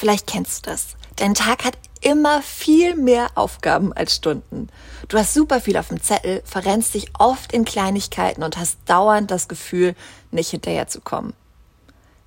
Vielleicht 0.00 0.26
kennst 0.26 0.64
du 0.64 0.70
das. 0.70 0.96
Dein 1.16 1.34
Tag 1.34 1.62
hat 1.62 1.76
immer 2.00 2.40
viel 2.40 2.96
mehr 2.96 3.32
Aufgaben 3.34 3.92
als 3.92 4.14
Stunden. 4.14 4.70
Du 5.08 5.18
hast 5.18 5.34
super 5.34 5.60
viel 5.60 5.76
auf 5.76 5.88
dem 5.88 6.02
Zettel, 6.02 6.40
verrennst 6.46 6.94
dich 6.94 7.10
oft 7.18 7.52
in 7.52 7.66
Kleinigkeiten 7.66 8.42
und 8.42 8.56
hast 8.56 8.78
dauernd 8.86 9.30
das 9.30 9.46
Gefühl, 9.46 9.94
nicht 10.30 10.52
hinterherzukommen. 10.52 11.34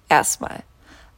Erstmal, 0.08 0.62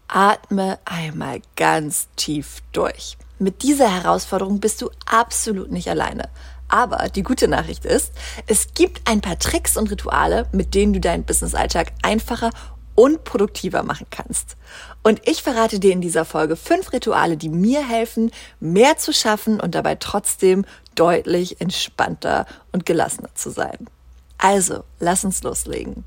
atme 0.07 0.79
einmal 0.86 1.41
ganz 1.57 2.07
tief 2.15 2.62
durch. 2.72 3.17
Mit 3.37 3.62
dieser 3.62 3.94
Herausforderung 3.94 4.62
bist 4.62 4.81
du 4.81 4.90
absolut 5.06 5.74
nicht 5.74 5.90
alleine. 5.90 6.29
Aber 6.69 7.10
die 7.10 7.24
gute 7.24 7.49
Nachricht 7.49 7.83
ist, 7.83 8.13
es 8.47 8.74
gibt 8.74 9.10
ein 9.10 9.19
paar 9.19 9.37
Tricks 9.37 9.76
und 9.76 9.92
Rituale, 9.92 10.47
mit 10.53 10.74
denen 10.74 10.94
du 10.94 11.01
deinen 11.01 11.26
Business-Alltag 11.26 11.92
einfacher 12.01 12.51
und 12.96 13.23
produktiver 13.23 13.83
machen 13.83 14.07
kannst. 14.09 14.55
Und 15.03 15.21
ich 15.28 15.43
verrate 15.43 15.79
dir 15.79 15.91
in 15.91 16.02
dieser 16.02 16.25
Folge 16.25 16.55
fünf 16.55 16.93
Rituale, 16.93 17.38
die 17.38 17.49
mir 17.49 17.88
helfen, 17.88 18.31
mehr 18.59 18.97
zu 18.97 19.13
schaffen 19.13 19.59
und 19.59 19.75
dabei 19.75 19.95
trotzdem 19.95 20.65
deutlich 20.95 21.61
entspannter 21.61 22.45
und 22.71 22.85
gelassener 22.85 23.29
zu 23.35 23.51
sein. 23.51 23.87
Also, 24.37 24.84
lass 24.99 25.23
uns 25.23 25.43
loslegen. 25.43 26.03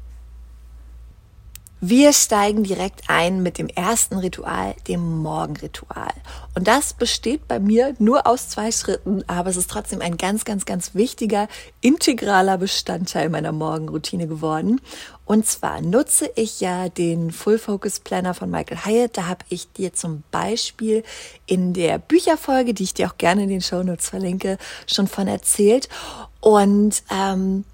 Wir 1.81 2.13
steigen 2.13 2.65
direkt 2.65 3.03
ein 3.07 3.45
mit 3.45 3.57
dem 3.57 3.69
ersten 3.69 4.19
Ritual, 4.19 4.75
dem 4.89 5.19
Morgenritual. 5.19 6.13
Und 6.57 6.67
das 6.67 6.93
besteht 6.93 7.47
bei 7.47 7.61
mir 7.61 7.95
nur 8.01 8.27
aus 8.27 8.49
zwei 8.49 8.73
Schritten, 8.73 9.23
aber 9.29 9.51
es 9.51 9.57
ist 9.57 9.71
trotzdem 9.71 10.01
ein 10.01 10.17
ganz, 10.17 10.45
ganz, 10.45 10.65
ganz 10.65 10.97
wichtiger, 10.97 11.47
integraler 11.81 12.59
Bestandteil 12.59 13.29
meiner 13.29 13.53
Morgenroutine 13.53 14.27
geworden. 14.27 14.81
Und 15.25 15.47
zwar 15.47 15.81
nutze 15.81 16.29
ich 16.35 16.61
ja 16.61 16.89
den 16.89 17.31
Full 17.31 17.59
Focus 17.59 18.01
Planner 18.01 18.35
von 18.35 18.51
Michael 18.51 18.85
Hyatt. 18.85 19.17
Da 19.17 19.27
habe 19.27 19.45
ich 19.49 19.73
dir 19.73 19.93
zum 19.93 20.25
Beispiel 20.33 21.05
in 21.47 21.75
der 21.75 21.99
Bücherfolge, 21.99 22.75
die 22.75 22.85
ich 22.85 22.95
dir 22.95 23.07
auch 23.07 23.19
gerne 23.19 23.45
in 23.45 23.51
den 23.51 23.61
Show 23.61 23.85
Notes 23.85 24.09
verlinke, 24.09 24.59
schon 24.89 25.07
von 25.07 25.29
erzählt. 25.29 25.89
Und 26.41 27.05
ähm, 27.13 27.65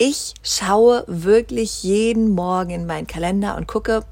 ich 0.00 0.32
schaue 0.42 1.04
wirklich 1.08 1.82
jeden 1.82 2.30
Morgen 2.30 2.70
in 2.70 2.86
meinen 2.86 3.06
Kalender 3.06 3.58
und 3.58 3.68
gucke, 3.68 4.02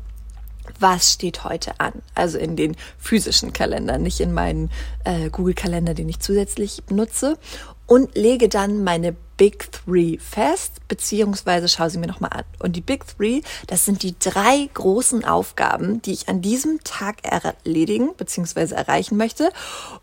was 0.78 1.14
steht 1.14 1.44
heute 1.44 1.80
an. 1.80 1.94
Also 2.14 2.36
in 2.36 2.56
den 2.56 2.76
physischen 2.98 3.54
Kalender, 3.54 3.96
nicht 3.96 4.20
in 4.20 4.34
meinen 4.34 4.70
äh, 5.04 5.30
Google-Kalender, 5.30 5.94
den 5.94 6.10
ich 6.10 6.20
zusätzlich 6.20 6.82
nutze. 6.90 7.38
Und 7.86 8.14
lege 8.14 8.50
dann 8.50 8.84
meine 8.84 9.16
Big 9.38 9.72
Three 9.72 10.18
fest, 10.18 10.86
beziehungsweise 10.88 11.68
schaue 11.68 11.88
sie 11.88 11.96
mir 11.96 12.06
nochmal 12.06 12.32
an. 12.34 12.44
Und 12.58 12.76
die 12.76 12.82
Big 12.82 13.06
Three, 13.06 13.40
das 13.66 13.86
sind 13.86 14.02
die 14.02 14.14
drei 14.18 14.68
großen 14.74 15.24
Aufgaben, 15.24 16.02
die 16.02 16.12
ich 16.12 16.28
an 16.28 16.42
diesem 16.42 16.84
Tag 16.84 17.24
erledigen, 17.24 18.10
beziehungsweise 18.14 18.74
erreichen 18.74 19.16
möchte. 19.16 19.50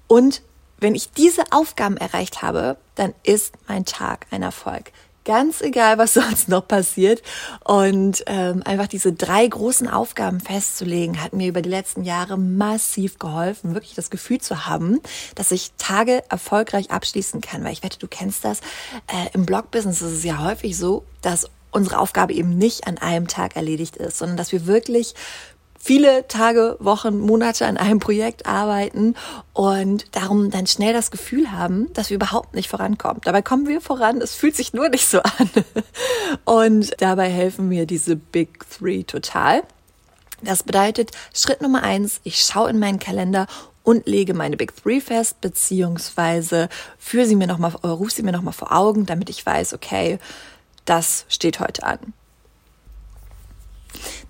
Und 0.08 0.42
wenn 0.80 0.96
ich 0.96 1.12
diese 1.12 1.44
Aufgaben 1.52 1.96
erreicht 1.96 2.42
habe, 2.42 2.78
dann 2.96 3.14
ist 3.22 3.54
mein 3.68 3.86
Tag 3.86 4.26
ein 4.32 4.42
Erfolg 4.42 4.92
ganz 5.26 5.62
egal, 5.62 5.98
was 5.98 6.14
sonst 6.14 6.48
noch 6.48 6.68
passiert. 6.68 7.22
Und 7.64 8.24
ähm, 8.28 8.64
einfach 8.64 8.88
diese 8.88 9.12
drei 9.14 9.46
großen 9.46 9.90
Aufgaben 9.90 10.40
festzulegen, 10.40 11.22
hat 11.22 11.34
mir 11.34 11.50
über 11.50 11.62
die 11.62 11.70
letzten 11.70 12.04
Jahre 12.04 12.38
massiv 12.38 13.20
geholfen, 13.20 13.74
wirklich 13.74 13.96
das 13.96 14.10
Gefühl 14.10 14.40
zu 14.40 14.66
haben, 14.66 15.02
dass 15.36 15.52
ich 15.52 15.72
Tage 15.78 16.24
erfolgreich 16.30 16.92
abschließen 16.92 17.42
kann. 17.42 17.64
Weil 17.64 17.74
ich 17.74 17.84
wette, 17.84 18.00
du 18.00 18.08
kennst 18.08 18.46
das. 18.46 18.60
Äh, 19.08 19.34
Im 19.34 19.46
Blog-Business 19.46 20.02
ist 20.02 20.14
es 20.14 20.24
ja 20.24 20.40
häufig 20.40 20.78
so, 20.78 21.04
dass 21.22 21.50
unsere 21.72 22.00
Aufgabe 22.00 22.34
eben 22.34 22.58
nicht 22.58 22.88
an 22.88 22.98
einem 22.98 23.28
Tag 23.28 23.58
erledigt 23.58 23.98
ist, 23.98 24.18
sondern 24.18 24.38
dass 24.38 24.54
wir 24.54 24.66
wirklich 24.66 25.14
viele 25.86 26.28
Tage, 26.28 26.78
Wochen, 26.80 27.20
Monate 27.20 27.68
an 27.68 27.78
einem 27.78 28.00
Projekt 28.00 28.48
arbeiten 28.48 29.14
und 29.54 30.08
darum 30.16 30.50
dann 30.50 30.66
schnell 30.66 30.94
das 30.94 31.12
Gefühl 31.12 31.52
haben, 31.52 31.94
dass 31.94 32.10
wir 32.10 32.16
überhaupt 32.16 32.56
nicht 32.56 32.70
vorankommen. 32.70 33.22
Dabei 33.24 33.44
kommen 33.44 33.68
wir 33.68 33.82
voran, 33.82 34.20
es 34.20 34.34
fühlt 34.34 34.56
sich 34.56 34.74
nur 34.74 34.90
nicht 34.90 35.08
so 35.08 35.22
an. 35.22 35.50
Und 36.44 36.94
dabei 36.98 37.30
helfen 37.30 37.70
mir 37.70 37.86
diese 37.86 38.16
Big 38.16 38.68
Three 38.68 39.04
total. 39.04 39.62
Das 40.42 40.64
bedeutet, 40.64 41.12
Schritt 41.36 41.62
Nummer 41.62 41.84
eins, 41.84 42.20
ich 42.24 42.40
schaue 42.40 42.72
in 42.72 42.80
meinen 42.80 42.98
Kalender 42.98 43.46
und 43.84 44.08
lege 44.08 44.34
meine 44.34 44.58
Big 44.58 44.76
Three 44.76 45.02
fest, 45.02 45.40
beziehungsweise 45.40 46.68
führe 46.98 47.28
sie 47.28 47.36
mir 47.36 47.46
nochmal, 47.46 47.76
ruf 47.84 48.10
sie 48.10 48.24
mir 48.24 48.32
nochmal 48.32 48.54
vor 48.54 48.76
Augen, 48.76 49.06
damit 49.06 49.30
ich 49.30 49.46
weiß, 49.46 49.76
okay, 49.76 50.18
das 50.86 51.26
steht 51.30 51.60
heute 51.60 51.84
an. 51.84 52.00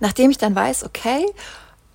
Nachdem 0.00 0.30
ich 0.30 0.38
dann 0.38 0.54
weiß, 0.54 0.84
okay, 0.84 1.26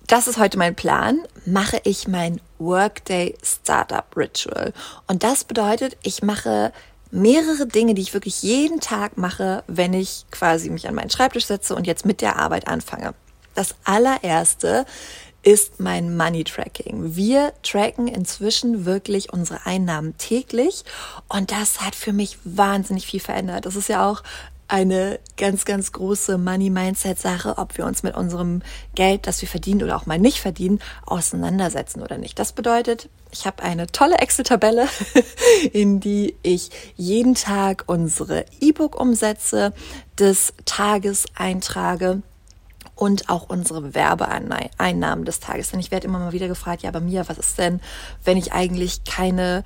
das 0.06 0.26
ist 0.26 0.38
heute 0.38 0.58
mein 0.58 0.74
Plan, 0.74 1.20
mache 1.46 1.80
ich 1.84 2.08
mein 2.08 2.40
Workday 2.58 3.34
Startup 3.42 4.04
Ritual. 4.16 4.72
Und 5.06 5.22
das 5.22 5.44
bedeutet, 5.44 5.96
ich 6.02 6.22
mache 6.22 6.72
mehrere 7.10 7.66
Dinge, 7.66 7.94
die 7.94 8.02
ich 8.02 8.14
wirklich 8.14 8.42
jeden 8.42 8.80
Tag 8.80 9.16
mache, 9.16 9.62
wenn 9.66 9.94
ich 9.94 10.24
quasi 10.30 10.70
mich 10.70 10.88
an 10.88 10.94
meinen 10.94 11.10
Schreibtisch 11.10 11.46
setze 11.46 11.74
und 11.74 11.86
jetzt 11.86 12.04
mit 12.04 12.20
der 12.20 12.38
Arbeit 12.38 12.68
anfange. 12.68 13.14
Das 13.54 13.74
allererste 13.84 14.86
ist 15.42 15.80
mein 15.80 16.16
Money 16.16 16.44
Tracking. 16.44 17.16
Wir 17.16 17.52
tracken 17.62 18.06
inzwischen 18.06 18.84
wirklich 18.84 19.32
unsere 19.32 19.66
Einnahmen 19.66 20.16
täglich 20.16 20.84
und 21.28 21.50
das 21.50 21.80
hat 21.80 21.94
für 21.94 22.12
mich 22.12 22.38
wahnsinnig 22.44 23.06
viel 23.06 23.20
verändert. 23.20 23.66
Das 23.66 23.76
ist 23.76 23.88
ja 23.88 24.08
auch 24.08 24.22
eine 24.72 25.20
ganz, 25.36 25.66
ganz 25.66 25.92
große 25.92 26.38
Money-Mindset-Sache, 26.38 27.58
ob 27.58 27.76
wir 27.76 27.84
uns 27.84 28.02
mit 28.02 28.16
unserem 28.16 28.62
Geld, 28.94 29.26
das 29.26 29.42
wir 29.42 29.48
verdienen 29.48 29.82
oder 29.82 29.96
auch 29.96 30.06
mal 30.06 30.18
nicht 30.18 30.40
verdienen, 30.40 30.80
auseinandersetzen 31.04 32.00
oder 32.00 32.16
nicht. 32.16 32.38
Das 32.38 32.54
bedeutet, 32.54 33.10
ich 33.32 33.44
habe 33.44 33.62
eine 33.62 33.86
tolle 33.88 34.16
Excel-Tabelle, 34.16 34.88
in 35.74 36.00
die 36.00 36.36
ich 36.42 36.70
jeden 36.96 37.34
Tag 37.34 37.84
unsere 37.86 38.46
E-Book-Umsätze 38.60 39.74
des 40.18 40.54
Tages 40.64 41.26
eintrage 41.34 42.22
und 42.94 43.28
auch 43.28 43.50
unsere 43.50 43.94
Werbeeinnahmen 43.94 45.26
des 45.26 45.40
Tages. 45.40 45.70
Denn 45.70 45.80
ich 45.80 45.90
werde 45.90 46.06
immer 46.06 46.18
mal 46.18 46.32
wieder 46.32 46.48
gefragt, 46.48 46.82
ja, 46.82 46.90
bei 46.90 47.00
mir, 47.00 47.28
was 47.28 47.36
ist 47.36 47.58
denn, 47.58 47.82
wenn 48.24 48.38
ich 48.38 48.54
eigentlich 48.54 49.04
keine 49.04 49.64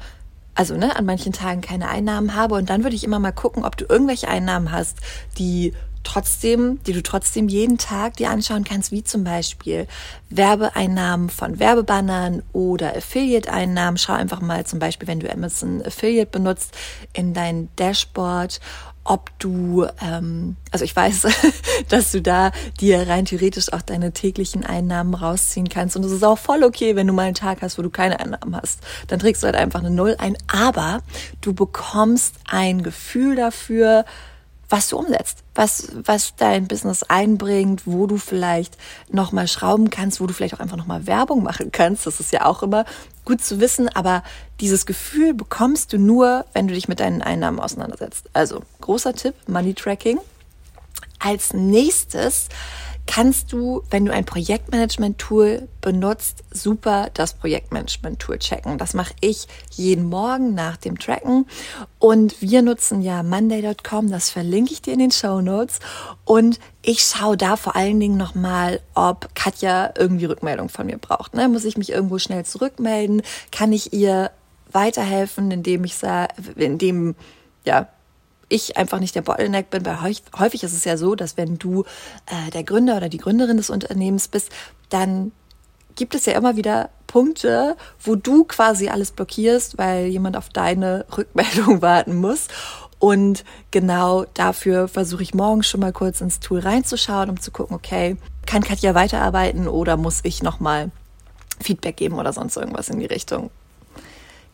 also 0.57 0.77
ne, 0.77 0.97
an 0.97 1.05
manchen 1.05 1.33
Tagen 1.33 1.61
keine 1.61 1.89
Einnahmen 1.89 2.35
habe. 2.35 2.57
Und 2.57 2.71
dann 2.71 2.83
würde 2.83 2.97
ich 2.97 3.05
immer 3.05 3.21
mal 3.21 3.33
gucken, 3.33 3.65
ob 3.65 3.77
du 3.77 3.85
irgendwelche 3.89 4.29
Einnahmen 4.29 4.73
hast, 4.73 4.99
die 5.39 5.73
trotzdem, 6.03 6.81
die 6.85 6.93
du 6.93 7.03
trotzdem 7.03 7.49
jeden 7.49 7.79
Tag 7.79 8.17
dir 8.17 8.31
anschauen 8.31 8.65
kannst, 8.65 8.93
wie 8.93 9.03
zum 9.03 9.25
Beispiel 9.25 9.87
Werbeeinnahmen 10.31 11.31
von 11.31 11.59
Werbebannern 11.59 12.43
oder 12.53 12.97
Affiliate-Einnahmen. 12.97 13.99
Schau 13.99 14.13
einfach 14.15 14.41
mal 14.41 14.65
zum 14.65 14.79
Beispiel, 14.79 15.09
wenn 15.09 15.21
du 15.21 15.31
Amazon 15.31 15.83
Affiliate 15.85 16.31
benutzt, 16.31 16.77
in 17.13 17.35
dein 17.35 17.69
Dashboard 17.77 18.61
ob 19.07 19.31
du, 19.39 19.87
ähm, 20.01 20.57
also 20.71 20.85
ich 20.85 20.95
weiß, 20.95 21.27
dass 21.89 22.13
du 22.13 22.21
da 22.21 22.51
dir 22.81 23.09
rein 23.09 23.25
theoretisch 23.25 23.73
auch 23.73 23.83
deine 23.83 24.13
täglichen 24.13 24.65
Einnahmen 24.65 25.15
rausziehen 25.15 25.69
kannst. 25.69 25.97
Und 25.97 26.05
es 26.05 26.13
ist 26.13 26.25
auch 26.25 26.39
voll 26.39 26.65
okay, 26.65 26.97
wenn 26.97 27.07
du 27.07 27.13
mal 27.13 27.23
einen 27.23 27.35
Tag 27.35 27.63
hast, 27.63 27.79
wo 27.79 27.83
du 27.83 27.91
keine 27.91 28.21
Einnahmen 28.21 28.57
hast. 28.57 28.81
Dann 29.07 29.19
trägst 29.19 29.43
du 29.43 29.47
halt 29.47 29.57
einfach 29.57 29.81
eine 29.81 29.91
Null 29.91 30.17
ein. 30.19 30.37
Aber 30.49 31.01
du 31.41 31.55
bekommst 31.55 32.35
ein 32.49 32.83
Gefühl 32.83 33.37
dafür, 33.37 34.05
was 34.69 34.89
du 34.89 34.99
umsetzt, 34.99 35.45
was, 35.55 35.93
was 35.95 36.35
dein 36.37 36.67
Business 36.67 37.05
einbringt, 37.05 37.83
wo 37.87 38.07
du 38.07 38.17
vielleicht 38.17 38.77
nochmal 39.09 39.47
schrauben 39.47 39.91
kannst, 39.91 40.21
wo 40.21 40.27
du 40.27 40.35
vielleicht 40.35 40.55
auch 40.55 40.61
einfach 40.61 40.77
nochmal 40.77 41.07
Werbung 41.07 41.45
machen 41.45 41.71
kannst. 41.71 42.07
Das 42.07 42.19
ist 42.19 42.33
ja 42.33 42.45
auch 42.45 42.65
immer 42.65 42.85
gut 43.27 43.45
zu 43.45 43.61
wissen, 43.61 43.91
aber 43.91 44.23
dieses 44.61 44.87
Gefühl 44.87 45.35
bekommst 45.35 45.93
du 45.93 45.99
nur, 45.99 46.47
wenn 46.55 46.69
du 46.69 46.75
dich 46.75 46.89
mit 46.89 47.01
deinen 47.01 47.21
Einnahmen 47.21 47.61
auseinandersetzt. 47.61 48.31
Also, 48.33 48.63
großer 48.81 49.13
Tipp, 49.13 49.35
Money 49.47 49.75
Tracking. 49.75 50.19
Als 51.19 51.53
nächstes 51.53 52.49
kannst 53.07 53.53
du, 53.53 53.83
wenn 53.91 54.05
du 54.05 54.13
ein 54.13 54.25
Projektmanagement-Tool 54.25 55.69
benutzt, 55.81 56.45
super 56.51 57.09
das 57.15 57.35
Projektmanagement-Tool 57.35 58.39
checken. 58.39 58.79
Das 58.79 58.95
mache 58.95 59.15
ich 59.21 59.47
jeden 59.71 60.09
Morgen 60.09 60.55
nach 60.55 60.77
dem 60.77 60.99
Tracken. 60.99 61.47
Und 61.99 62.41
wir 62.43 62.63
nutzen 62.63 63.03
ja 63.03 63.23
Monday.com, 63.23 64.11
das 64.11 64.31
verlinke 64.31 64.73
ich 64.73 64.83
dir 64.83 64.93
in 64.93 64.99
den 64.99 65.11
Show 65.13 65.41
Notes. 65.41 65.79
Und 66.25 66.59
ich 66.83 67.01
schaue 67.01 67.37
da 67.37 67.57
vor 67.57 67.77
allen 67.77 68.01
Dingen 68.01 68.17
nochmal, 68.17 68.81
ob 68.95 69.35
Katja 69.35 69.93
irgendwie 69.97 70.27
Rückmeldung 70.27 70.69
von 70.69 70.87
mir 70.87 70.99
braucht. 70.99 71.35
Ne? 71.35 71.49
Muss 71.49 71.65
ich 71.65 71.77
mich 71.77 71.91
irgendwo 71.91 72.19
schnell 72.19 72.45
zurückmelden? 72.45 73.23
Kann 73.53 73.73
ich 73.73 73.93
ihr 73.93 74.31
weiterhelfen, 74.73 75.51
indem 75.51 75.85
ich 75.85 75.95
sage, 75.95 76.35
indem 76.57 77.15
ja, 77.65 77.89
ich 78.49 78.77
einfach 78.77 79.01
nicht 79.01 79.15
der 79.15 79.23
Bottleneck 79.23 79.71
bin, 79.71 79.85
weil 79.85 80.01
häufig 80.01 80.63
ist 80.63 80.73
es 80.73 80.85
ja 80.85 80.97
so, 80.97 81.15
dass 81.15 81.37
wenn 81.37 81.59
du 81.59 81.85
äh, 82.27 82.51
der 82.53 82.63
Gründer 82.63 82.97
oder 82.97 83.09
die 83.09 83.19
Gründerin 83.19 83.57
des 83.57 83.71
Unternehmens 83.71 84.29
bist, 84.29 84.51
dann 84.89 85.33
gibt 85.97 86.15
es 86.15 86.27
ja 86.27 86.35
immer 86.35 86.57
wieder 86.57 86.91
Punkte, 87.07 87.77
wo 88.03 88.15
du 88.15 88.45
quasi 88.45 88.89
alles 88.89 89.11
blockierst, 89.11 89.79
weil 89.79 90.07
jemand 90.07 90.37
auf 90.37 90.49
deine 90.51 91.07
Rückmeldung 91.17 91.83
warten 91.83 92.17
muss. 92.17 92.49
Und 92.99 93.45
genau 93.71 94.25
dafür 94.35 94.89
versuche 94.89 95.23
ich 95.23 95.35
morgen 95.35 95.63
schon 95.63 95.81
mal 95.81 95.93
kurz 95.93 96.21
ins 96.21 96.41
Tool 96.41 96.61
reinzuschauen, 96.61 97.31
um 97.31 97.41
zu 97.41 97.51
gucken, 97.51 97.77
okay, 97.77 98.17
kann 98.47 98.63
Katja 98.63 98.95
weiterarbeiten 98.95 99.69
oder 99.69 99.97
muss 99.97 100.21
ich 100.23 100.43
nochmal 100.43 100.91
Feedback 101.61 101.97
geben 101.97 102.19
oder 102.19 102.33
sonst 102.33 102.57
irgendwas 102.57 102.89
in 102.89 103.01
die 103.01 103.07
Richtung. 103.07 103.51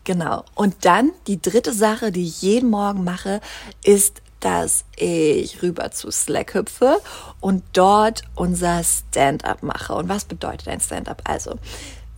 Genau. 0.03 0.43
Und 0.55 0.85
dann 0.85 1.11
die 1.27 1.41
dritte 1.41 1.73
Sache, 1.73 2.11
die 2.11 2.25
ich 2.25 2.41
jeden 2.41 2.69
Morgen 2.69 3.03
mache, 3.03 3.39
ist, 3.83 4.21
dass 4.41 4.83
ich 4.97 5.61
rüber 5.61 5.91
zu 5.91 6.11
Slack 6.11 6.53
hüpfe 6.53 6.99
und 7.39 7.63
dort 7.71 8.23
unser 8.35 8.83
Stand-up 8.83 9.63
mache. 9.63 9.93
Und 9.93 10.09
was 10.09 10.25
bedeutet 10.25 10.67
ein 10.67 10.81
Stand-up? 10.81 11.21
Also, 11.23 11.55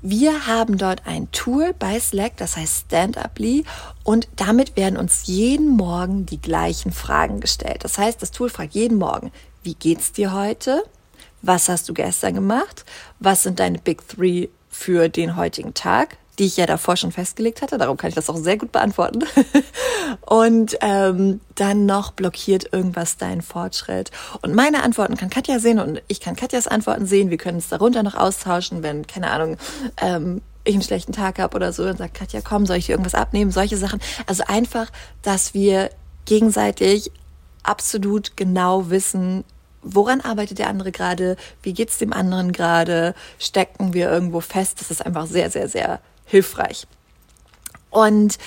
wir 0.01 0.47
haben 0.47 0.77
dort 0.77 1.05
ein 1.05 1.31
Tool 1.31 1.73
bei 1.77 1.99
Slack, 1.99 2.37
das 2.37 2.57
heißt 2.57 2.85
Stand-Uply 2.87 3.63
und 4.03 4.27
damit 4.35 4.75
werden 4.75 4.97
uns 4.97 5.25
jeden 5.25 5.69
Morgen 5.69 6.25
die 6.25 6.41
gleichen 6.41 6.91
Fragen 6.91 7.39
gestellt. 7.39 7.83
Das 7.83 7.97
heißt, 7.97 8.21
das 8.21 8.31
Tool 8.31 8.49
fragt 8.49 8.73
jeden 8.73 8.97
Morgen, 8.97 9.31
wie 9.63 9.73
geht's 9.73 10.11
dir 10.11 10.33
heute? 10.33 10.83
Was 11.41 11.69
hast 11.69 11.89
du 11.89 11.93
gestern 11.93 12.35
gemacht? 12.35 12.85
Was 13.19 13.43
sind 13.43 13.59
deine 13.59 13.79
Big 13.79 14.07
Three 14.07 14.49
für 14.69 15.09
den 15.09 15.35
heutigen 15.35 15.73
Tag? 15.73 16.17
Die 16.39 16.45
ich 16.45 16.57
ja 16.57 16.65
davor 16.65 16.97
schon 16.97 17.11
festgelegt 17.11 17.61
hatte. 17.61 17.77
Darum 17.77 17.97
kann 17.97 18.09
ich 18.09 18.15
das 18.15 18.29
auch 18.29 18.37
sehr 18.37 18.57
gut 18.57 18.71
beantworten. 18.71 19.23
und 20.25 20.77
ähm, 20.81 21.41
dann 21.55 21.85
noch 21.85 22.11
blockiert 22.11 22.71
irgendwas 22.73 23.17
deinen 23.17 23.41
Fortschritt. 23.41 24.11
Und 24.41 24.53
meine 24.53 24.83
Antworten 24.83 25.17
kann 25.17 25.29
Katja 25.29 25.59
sehen 25.59 25.79
und 25.79 26.01
ich 26.07 26.19
kann 26.19 26.35
Katjas 26.35 26.67
Antworten 26.67 27.05
sehen. 27.05 27.29
Wir 27.29 27.37
können 27.37 27.57
es 27.57 27.69
darunter 27.69 28.03
noch 28.03 28.15
austauschen, 28.15 28.83
wenn, 28.83 29.07
keine 29.07 29.31
Ahnung, 29.31 29.57
ähm, 30.01 30.41
ich 30.65 30.73
einen 30.73 30.83
schlechten 30.83 31.13
Tag 31.13 31.39
habe 31.39 31.55
oder 31.55 31.71
so 31.71 31.83
und 31.83 31.97
sagt 31.97 32.15
Katja, 32.15 32.41
komm, 32.43 32.65
soll 32.65 32.77
ich 32.77 32.87
dir 32.87 32.93
irgendwas 32.93 33.15
abnehmen? 33.15 33.51
Solche 33.51 33.77
Sachen. 33.77 34.01
Also 34.25 34.43
einfach, 34.47 34.91
dass 35.21 35.53
wir 35.53 35.91
gegenseitig 36.25 37.11
absolut 37.63 38.35
genau 38.35 38.89
wissen, 38.89 39.43
woran 39.81 40.21
arbeitet 40.21 40.57
der 40.57 40.67
andere 40.67 40.91
gerade, 40.91 41.37
wie 41.61 41.73
geht's 41.73 41.99
dem 41.99 42.11
anderen 42.11 42.51
gerade, 42.51 43.13
stecken 43.37 43.93
wir 43.93 44.09
irgendwo 44.09 44.41
fest. 44.41 44.81
Das 44.81 44.89
ist 44.89 45.05
einfach 45.05 45.27
sehr, 45.27 45.51
sehr, 45.51 45.69
sehr 45.69 46.01
hilfreich. 46.25 46.87
Und 47.89 48.37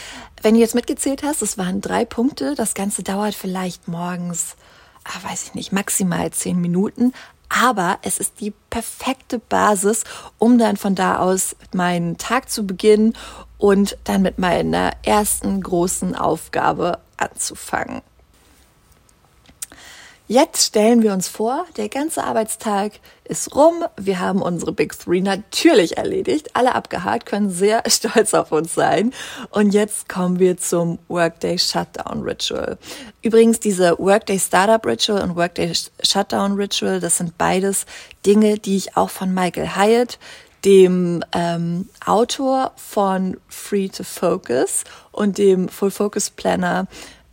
wenn 0.42 0.54
du 0.54 0.60
jetzt 0.60 0.74
mitgezählt 0.74 1.22
hast, 1.22 1.42
es 1.42 1.56
waren 1.56 1.80
drei 1.80 2.04
Punkte, 2.04 2.54
das 2.54 2.74
Ganze 2.74 3.02
dauert 3.02 3.34
vielleicht 3.34 3.88
morgens, 3.88 4.56
ah, 5.04 5.28
weiß 5.28 5.44
ich 5.44 5.54
nicht, 5.54 5.72
maximal 5.72 6.30
zehn 6.30 6.60
Minuten, 6.60 7.12
aber 7.48 7.98
es 8.02 8.18
ist 8.18 8.40
die 8.40 8.52
perfekte 8.70 9.38
Basis, 9.38 10.04
um 10.36 10.58
dann 10.58 10.76
von 10.76 10.94
da 10.94 11.18
aus 11.18 11.56
meinen 11.72 12.18
Tag 12.18 12.50
zu 12.50 12.66
beginnen 12.66 13.14
und 13.56 13.96
dann 14.04 14.22
mit 14.22 14.38
meiner 14.38 14.92
ersten 15.02 15.60
großen 15.62 16.14
Aufgabe 16.14 16.98
anzufangen. 17.16 18.02
Jetzt 20.30 20.66
stellen 20.66 21.02
wir 21.02 21.14
uns 21.14 21.26
vor, 21.26 21.64
der 21.78 21.88
ganze 21.88 22.22
Arbeitstag 22.22 22.92
ist 23.24 23.56
rum. 23.56 23.82
Wir 23.96 24.20
haben 24.20 24.42
unsere 24.42 24.72
Big 24.72 24.92
Three 24.98 25.22
natürlich 25.22 25.96
erledigt, 25.96 26.50
alle 26.52 26.74
abgehakt, 26.74 27.24
können 27.24 27.50
sehr 27.50 27.82
stolz 27.88 28.34
auf 28.34 28.52
uns 28.52 28.74
sein. 28.74 29.14
Und 29.48 29.72
jetzt 29.72 30.06
kommen 30.06 30.38
wir 30.38 30.58
zum 30.58 30.98
Workday 31.08 31.58
Shutdown 31.58 32.20
Ritual. 32.24 32.76
Übrigens, 33.22 33.58
diese 33.58 33.98
Workday 33.98 34.38
Startup 34.38 34.84
Ritual 34.84 35.22
und 35.22 35.34
Workday 35.34 35.72
Shutdown 36.02 36.56
Ritual, 36.56 37.00
das 37.00 37.16
sind 37.16 37.38
beides 37.38 37.86
Dinge, 38.26 38.58
die 38.58 38.76
ich 38.76 38.98
auch 38.98 39.08
von 39.08 39.32
Michael 39.32 39.76
Hyatt, 39.76 40.18
dem 40.62 41.24
ähm, 41.32 41.88
Autor 42.04 42.72
von 42.76 43.38
Free 43.48 43.88
to 43.88 44.04
Focus 44.04 44.84
und 45.10 45.38
dem 45.38 45.70
Full 45.70 45.90
Focus 45.90 46.28
Planner 46.28 46.86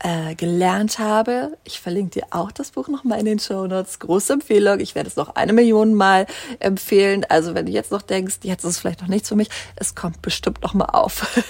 äh, 0.05 0.35
gelernt 0.35 0.99
habe. 0.99 1.57
Ich 1.63 1.79
verlinke 1.79 2.19
dir 2.19 2.27
auch 2.29 2.51
das 2.51 2.69
Buch 2.69 2.87
nochmal 2.89 3.17
in 3.19 3.25
den 3.25 3.39
Show 3.39 3.65
Notes. 3.65 3.97
Große 3.97 4.33
Empfehlung. 4.33 4.79
Ich 4.79 4.93
werde 4.93 5.09
es 5.09 5.15
noch 5.15 5.35
eine 5.35 5.51
Million 5.51 5.95
Mal 5.95 6.27
empfehlen. 6.59 7.25
Also 7.27 7.55
wenn 7.55 7.65
du 7.65 7.71
jetzt 7.71 7.91
noch 7.91 8.03
denkst, 8.03 8.37
jetzt 8.43 8.63
ist 8.63 8.71
es 8.71 8.77
vielleicht 8.77 9.01
noch 9.01 9.07
nichts 9.07 9.29
für 9.29 9.35
mich, 9.35 9.49
es 9.77 9.95
kommt 9.95 10.21
bestimmt 10.21 10.61
noch 10.61 10.75
mal 10.75 10.85
auf. 10.85 11.43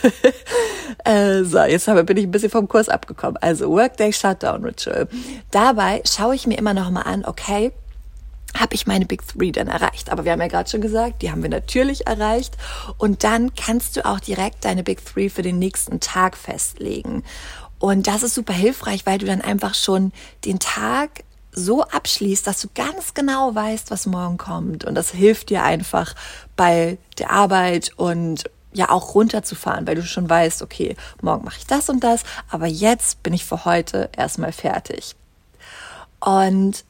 äh, 1.04 1.44
so, 1.44 1.60
jetzt 1.64 1.90
habe, 1.90 2.06
bin 2.06 2.16
ich 2.16 2.24
ein 2.24 2.32
bisschen 2.32 2.50
vom 2.50 2.70
Kurs 2.70 2.88
abgekommen. 2.88 3.36
Also 3.42 3.70
Workday 3.70 4.14
Shutdown 4.14 4.64
Ritual. 4.64 5.10
Dabei 5.52 6.02
schaue 6.06 6.36
ich 6.36 6.48
mir 6.48 6.58
immer 6.58 6.74
noch 6.74 6.90
mal 6.92 7.02
an, 7.02 7.26
okay, 7.26 7.74
habe 8.58 8.74
ich 8.74 8.88
meine 8.88 9.06
Big 9.06 9.28
Three 9.28 9.52
denn 9.52 9.68
erreicht? 9.68 10.10
Aber 10.10 10.24
wir 10.24 10.32
haben 10.32 10.40
ja 10.40 10.48
gerade 10.48 10.70
schon 10.70 10.80
gesagt, 10.80 11.22
die 11.22 11.30
haben 11.30 11.44
wir 11.44 11.50
natürlich 11.50 12.08
erreicht. 12.08 12.56
Und 12.98 13.26
dann 13.26 13.54
kannst 13.54 13.98
du 13.98 14.06
auch 14.06 14.22
direkt 14.22 14.64
deine 14.64 14.84
Big 14.84 15.06
Three 15.06 15.30
für 15.30 15.42
den 15.42 15.60
nächsten 15.60 16.00
Tag 16.00 16.38
festlegen. 16.38 17.24
Und 17.80 18.08
das 18.08 18.24
ist 18.24 18.36
super 18.36 18.54
hilfreich, 18.54 19.06
weil 19.06 19.18
du 19.18 19.26
dann 19.26 19.42
einfach 19.42 19.76
schon 19.76 20.12
den 20.46 20.60
Tag 20.60 21.24
so 21.52 21.84
abschließt, 21.84 22.46
dass 22.46 22.62
du 22.62 22.68
ganz 22.76 23.14
genau 23.14 23.56
weißt, 23.56 23.92
was 23.92 24.06
morgen 24.06 24.38
kommt. 24.38 24.84
Und 24.84 24.96
das 24.96 25.12
hilft 25.12 25.50
dir 25.50 25.64
einfach 25.64 26.16
bei 26.56 26.98
der 27.18 27.32
Arbeit 27.32 27.92
und 27.96 28.50
ja 28.74 28.90
auch 28.90 29.16
runterzufahren, 29.16 29.88
weil 29.88 29.96
du 29.96 30.04
schon 30.04 30.30
weißt, 30.30 30.62
okay, 30.62 30.96
morgen 31.22 31.46
mache 31.46 31.60
ich 31.60 31.68
das 31.68 31.90
und 31.90 32.04
das, 32.04 32.24
aber 32.50 32.68
jetzt 32.68 33.24
bin 33.24 33.34
ich 33.34 33.46
für 33.46 33.64
heute 33.64 34.10
erstmal 34.16 34.52
fertig. 34.52 35.16
Und 36.20 36.84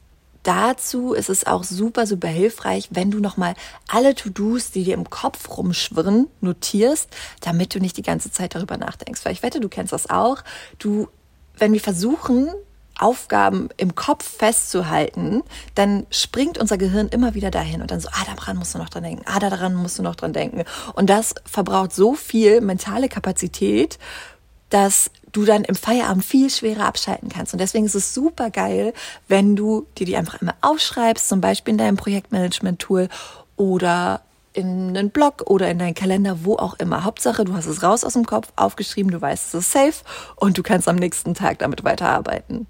dazu 0.46 1.12
ist 1.12 1.28
es 1.28 1.46
auch 1.46 1.64
super, 1.64 2.06
super 2.06 2.28
hilfreich, 2.28 2.88
wenn 2.90 3.10
du 3.10 3.18
nochmal 3.18 3.54
alle 3.88 4.14
To-Dos, 4.14 4.70
die 4.70 4.84
dir 4.84 4.94
im 4.94 5.10
Kopf 5.10 5.56
rumschwirren, 5.56 6.28
notierst, 6.40 7.08
damit 7.40 7.74
du 7.74 7.80
nicht 7.80 7.96
die 7.96 8.02
ganze 8.02 8.30
Zeit 8.30 8.54
darüber 8.54 8.76
nachdenkst. 8.76 9.24
Weil 9.24 9.32
ich 9.32 9.42
wette, 9.42 9.60
du 9.60 9.68
kennst 9.68 9.92
das 9.92 10.08
auch. 10.08 10.42
Du, 10.78 11.08
wenn 11.58 11.72
wir 11.72 11.80
versuchen, 11.80 12.48
Aufgaben 12.98 13.68
im 13.76 13.94
Kopf 13.94 14.24
festzuhalten, 14.24 15.42
dann 15.74 16.06
springt 16.10 16.56
unser 16.56 16.78
Gehirn 16.78 17.08
immer 17.08 17.34
wieder 17.34 17.50
dahin 17.50 17.82
und 17.82 17.90
dann 17.90 18.00
so, 18.00 18.08
ah, 18.10 18.24
daran 18.34 18.56
musst 18.56 18.74
du 18.74 18.78
noch 18.78 18.88
dran 18.88 19.02
denken, 19.02 19.22
ah, 19.26 19.38
daran 19.38 19.74
musst 19.74 19.98
du 19.98 20.02
noch 20.02 20.14
dran 20.14 20.32
denken. 20.32 20.64
Und 20.94 21.10
das 21.10 21.34
verbraucht 21.44 21.92
so 21.92 22.14
viel 22.14 22.62
mentale 22.62 23.08
Kapazität, 23.08 23.98
dass 24.70 25.10
du 25.36 25.44
dann 25.44 25.64
im 25.64 25.74
Feierabend 25.74 26.24
viel 26.24 26.48
schwerer 26.50 26.86
abschalten 26.86 27.28
kannst. 27.28 27.52
Und 27.52 27.60
deswegen 27.60 27.84
ist 27.84 27.94
es 27.94 28.14
super 28.14 28.50
geil, 28.50 28.94
wenn 29.28 29.54
du 29.54 29.86
dir 29.98 30.06
die 30.06 30.16
einfach 30.16 30.40
immer 30.40 30.54
aufschreibst, 30.62 31.28
zum 31.28 31.40
Beispiel 31.40 31.72
in 31.72 31.78
deinem 31.78 31.96
Projektmanagement-Tool 31.96 33.08
oder 33.56 34.22
in 34.54 34.96
einen 34.96 35.10
Blog 35.10 35.42
oder 35.46 35.70
in 35.70 35.78
deinen 35.78 35.94
Kalender, 35.94 36.44
wo 36.44 36.56
auch 36.56 36.74
immer. 36.78 37.04
Hauptsache, 37.04 37.44
du 37.44 37.54
hast 37.54 37.66
es 37.66 37.82
raus 37.82 38.04
aus 38.04 38.14
dem 38.14 38.24
Kopf, 38.24 38.48
aufgeschrieben, 38.56 39.12
du 39.12 39.20
weißt, 39.20 39.48
es 39.48 39.66
ist 39.66 39.72
safe 39.72 40.02
und 40.36 40.56
du 40.56 40.62
kannst 40.62 40.88
am 40.88 40.96
nächsten 40.96 41.34
Tag 41.34 41.58
damit 41.58 41.84
weiterarbeiten. 41.84 42.66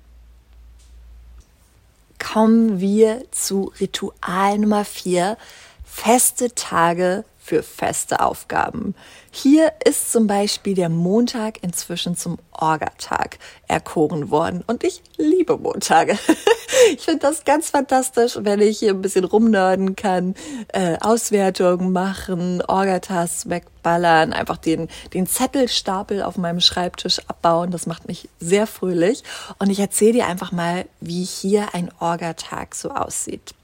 Kommen 2.19 2.81
wir 2.81 3.25
zu 3.31 3.73
Ritual 3.79 4.59
Nummer 4.59 4.85
vier. 4.85 5.37
Feste 5.85 6.55
Tage 6.55 7.25
für 7.47 7.63
feste 7.63 8.21
Aufgaben. 8.21 8.95
Hier 9.31 9.73
ist 9.85 10.11
zum 10.11 10.27
Beispiel 10.27 10.75
der 10.75 10.88
Montag 10.88 11.62
inzwischen 11.62 12.17
zum 12.17 12.38
Orga-Tag 12.50 13.38
erkoren 13.69 14.31
worden 14.31 14.65
und 14.67 14.83
ich 14.83 15.03
liebe 15.17 15.57
Montage. 15.57 16.19
ich 16.93 17.03
finde 17.03 17.21
das 17.21 17.45
ganz 17.45 17.71
fantastisch, 17.71 18.37
wenn 18.41 18.61
ich 18.61 18.81
hier 18.81 18.95
ein 18.95 19.03
bisschen 19.03 19.25
rumnörden 19.25 19.95
kann, 19.95 20.35
äh, 20.73 20.97
Auswertungen 21.00 21.93
machen, 21.93 22.62
Orga-Tasks 22.62 23.49
wegballern, 23.49 24.33
einfach 24.33 24.57
den, 24.57 24.88
den 25.15 25.29
Zettelstapel 25.29 26.23
auf 26.25 26.37
meinem 26.38 26.61
Schreibtisch 26.61 27.21
abbauen. 27.29 27.71
Das 27.71 27.87
macht 27.87 28.09
mich 28.09 28.29
sehr 28.41 28.67
fröhlich 28.67 29.23
und 29.61 29.71
ich 29.71 29.79
erzähle 29.79 30.15
dir 30.15 30.26
einfach 30.26 30.50
mal, 30.50 30.87
wie 31.00 31.23
hier 31.23 31.75
ein 31.75 31.91
Orga-Tag 32.00 32.75
so 32.75 32.91
aussieht. 32.91 33.55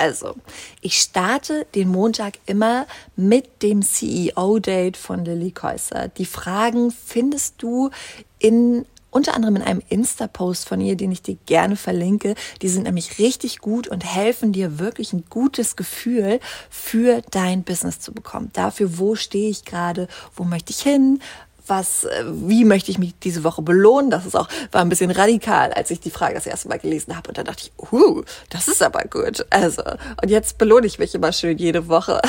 Also, 0.00 0.34
ich 0.80 0.96
starte 0.96 1.66
den 1.74 1.90
Montag 1.90 2.38
immer 2.46 2.86
mit 3.16 3.62
dem 3.62 3.82
CEO-Date 3.82 4.96
von 4.96 5.26
Lilly 5.26 5.50
Käuser. 5.50 6.08
Die 6.08 6.24
Fragen 6.24 6.90
findest 6.90 7.56
du 7.58 7.90
in 8.38 8.86
unter 9.10 9.34
anderem 9.34 9.56
in 9.56 9.62
einem 9.62 9.82
Insta-Post 9.90 10.66
von 10.66 10.80
ihr, 10.80 10.96
den 10.96 11.12
ich 11.12 11.20
dir 11.20 11.36
gerne 11.44 11.76
verlinke. 11.76 12.34
Die 12.62 12.68
sind 12.68 12.84
nämlich 12.84 13.18
richtig 13.18 13.58
gut 13.58 13.88
und 13.88 14.02
helfen 14.02 14.52
dir 14.52 14.78
wirklich 14.78 15.12
ein 15.12 15.24
gutes 15.28 15.76
Gefühl 15.76 16.40
für 16.70 17.20
dein 17.30 17.62
Business 17.62 18.00
zu 18.00 18.12
bekommen. 18.12 18.48
Dafür, 18.54 18.98
wo 18.98 19.16
stehe 19.16 19.50
ich 19.50 19.66
gerade, 19.66 20.08
wo 20.34 20.44
möchte 20.44 20.70
ich 20.70 20.80
hin, 20.80 21.20
was, 21.66 22.04
äh, 22.04 22.24
wie 22.26 22.64
möchte 22.64 22.90
ich 22.90 22.98
mich 22.98 23.14
diese 23.22 23.44
Woche 23.44 23.62
belohnen? 23.62 24.10
Das 24.10 24.26
ist 24.26 24.36
auch, 24.36 24.48
war 24.72 24.80
ein 24.80 24.88
bisschen 24.88 25.10
radikal, 25.10 25.72
als 25.72 25.90
ich 25.90 26.00
die 26.00 26.10
Frage 26.10 26.34
das 26.34 26.46
erste 26.46 26.68
Mal 26.68 26.78
gelesen 26.78 27.16
habe. 27.16 27.28
Und 27.28 27.38
dann 27.38 27.46
dachte 27.46 27.64
ich, 27.64 27.92
uh, 27.92 28.22
das 28.48 28.68
ist 28.68 28.82
aber 28.82 29.04
gut. 29.04 29.44
Also, 29.50 29.82
und 30.22 30.28
jetzt 30.28 30.58
belohne 30.58 30.86
ich 30.86 30.98
mich 30.98 31.14
immer 31.14 31.32
schön 31.32 31.58
jede 31.58 31.88
Woche. 31.88 32.20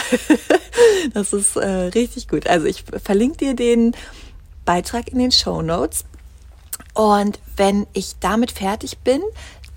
das 1.13 1.33
ist 1.33 1.55
äh, 1.55 1.67
richtig 1.67 2.27
gut. 2.27 2.47
Also 2.47 2.65
ich 2.65 2.83
verlinke 3.03 3.37
dir 3.37 3.55
den 3.55 3.95
Beitrag 4.65 5.09
in 5.09 5.19
den 5.19 5.31
Show 5.31 5.61
Notes. 5.61 6.05
Und 6.93 7.39
wenn 7.55 7.87
ich 7.93 8.19
damit 8.19 8.51
fertig 8.51 8.99
bin, 8.99 9.21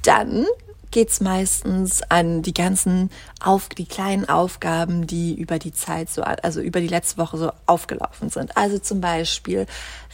dann 0.02 0.46
geht's 0.94 1.20
meistens 1.20 2.02
an 2.08 2.42
die 2.42 2.54
ganzen 2.54 3.10
auf 3.40 3.68
die 3.68 3.84
kleinen 3.84 4.28
Aufgaben, 4.28 5.08
die 5.08 5.34
über 5.34 5.58
die 5.58 5.72
Zeit 5.72 6.08
so, 6.08 6.22
also 6.22 6.60
über 6.60 6.80
die 6.80 6.86
letzte 6.86 7.18
Woche 7.18 7.36
so 7.36 7.50
aufgelaufen 7.66 8.30
sind. 8.30 8.56
Also 8.56 8.78
zum 8.78 9.00
Beispiel 9.00 9.66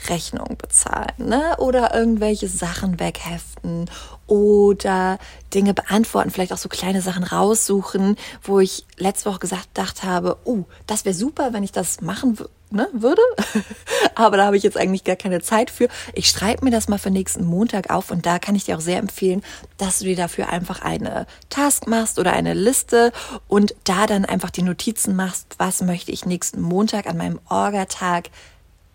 Rechnung 0.08 0.56
bezahlen, 0.56 1.12
ne? 1.18 1.54
Oder 1.58 1.94
irgendwelche 1.94 2.48
Sachen 2.48 2.98
wegheften 2.98 3.90
oder 4.26 5.18
Dinge 5.52 5.74
beantworten, 5.74 6.30
vielleicht 6.30 6.54
auch 6.54 6.58
so 6.58 6.70
kleine 6.70 7.02
Sachen 7.02 7.24
raussuchen, 7.24 8.16
wo 8.42 8.58
ich 8.58 8.86
letzte 8.96 9.28
Woche 9.28 9.40
gesagt 9.40 9.74
gedacht 9.74 10.02
habe, 10.02 10.38
oh, 10.44 10.64
das 10.86 11.04
wäre 11.04 11.14
super, 11.14 11.52
wenn 11.52 11.62
ich 11.62 11.72
das 11.72 12.00
machen 12.00 12.38
ne, 12.70 12.88
würde. 12.92 13.22
Aber 14.14 14.36
da 14.36 14.46
habe 14.46 14.56
ich 14.56 14.62
jetzt 14.62 14.76
eigentlich 14.76 15.04
gar 15.04 15.16
keine 15.16 15.40
Zeit 15.40 15.70
für. 15.70 15.88
Ich 16.14 16.28
schreibe 16.28 16.64
mir 16.64 16.70
das 16.70 16.88
mal 16.88 16.98
für 16.98 17.10
nächsten 17.10 17.44
Montag 17.44 17.90
auf 17.90 18.10
und 18.10 18.26
da 18.26 18.38
kann 18.38 18.54
ich 18.54 18.64
dir 18.64 18.76
auch 18.76 18.80
sehr 18.80 18.98
empfehlen, 18.98 19.42
dass 19.78 19.98
du 19.98 20.06
dir 20.06 20.16
dafür 20.16 20.48
einfach 20.48 20.82
eine 20.82 21.26
Task 21.48 21.86
machst 21.86 22.18
oder 22.18 22.32
eine 22.32 22.54
Liste 22.54 23.12
und 23.48 23.74
da 23.84 24.06
dann 24.06 24.24
einfach 24.24 24.50
die 24.50 24.62
Notizen 24.62 25.16
machst, 25.16 25.54
was 25.58 25.82
möchte 25.82 26.12
ich 26.12 26.26
nächsten 26.26 26.60
Montag 26.60 27.06
an 27.06 27.16
meinem 27.16 27.40
Orga-Tag 27.48 28.30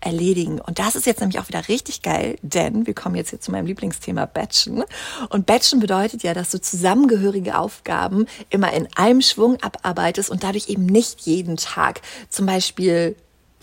erledigen. 0.06 0.62
Und 0.62 0.80
das 0.80 0.96
ist 0.96 1.06
jetzt 1.06 1.20
nämlich 1.20 1.40
auch 1.40 1.48
wieder 1.48 1.68
richtig 1.68 2.02
geil, 2.02 2.38
denn 2.42 2.86
wir 2.86 2.94
kommen 2.94 3.16
jetzt 3.16 3.32
hier 3.32 3.42
zu 3.42 3.52
meinem 3.52 3.66
Lieblingsthema 3.66 4.26
Batchen. 4.26 4.84
Und 5.30 5.46
Batchen 5.46 5.80
bedeutet 5.80 6.24
ja, 6.24 6.34
dass 6.34 6.52
du 6.52 6.62
zusammengehörige 6.62 7.58
Aufgaben 7.58 8.28
immer 8.50 8.72
in 8.74 8.88
einem 8.96 9.22
Schwung 9.22 9.58
abarbeitest 9.62 10.30
und 10.30 10.44
dadurch 10.44 10.70
eben 10.70 10.86
nicht 10.86 11.22
jeden 11.22 11.58
Tag 11.58 12.02
zum 12.30 12.46
Beispiel 12.46 13.16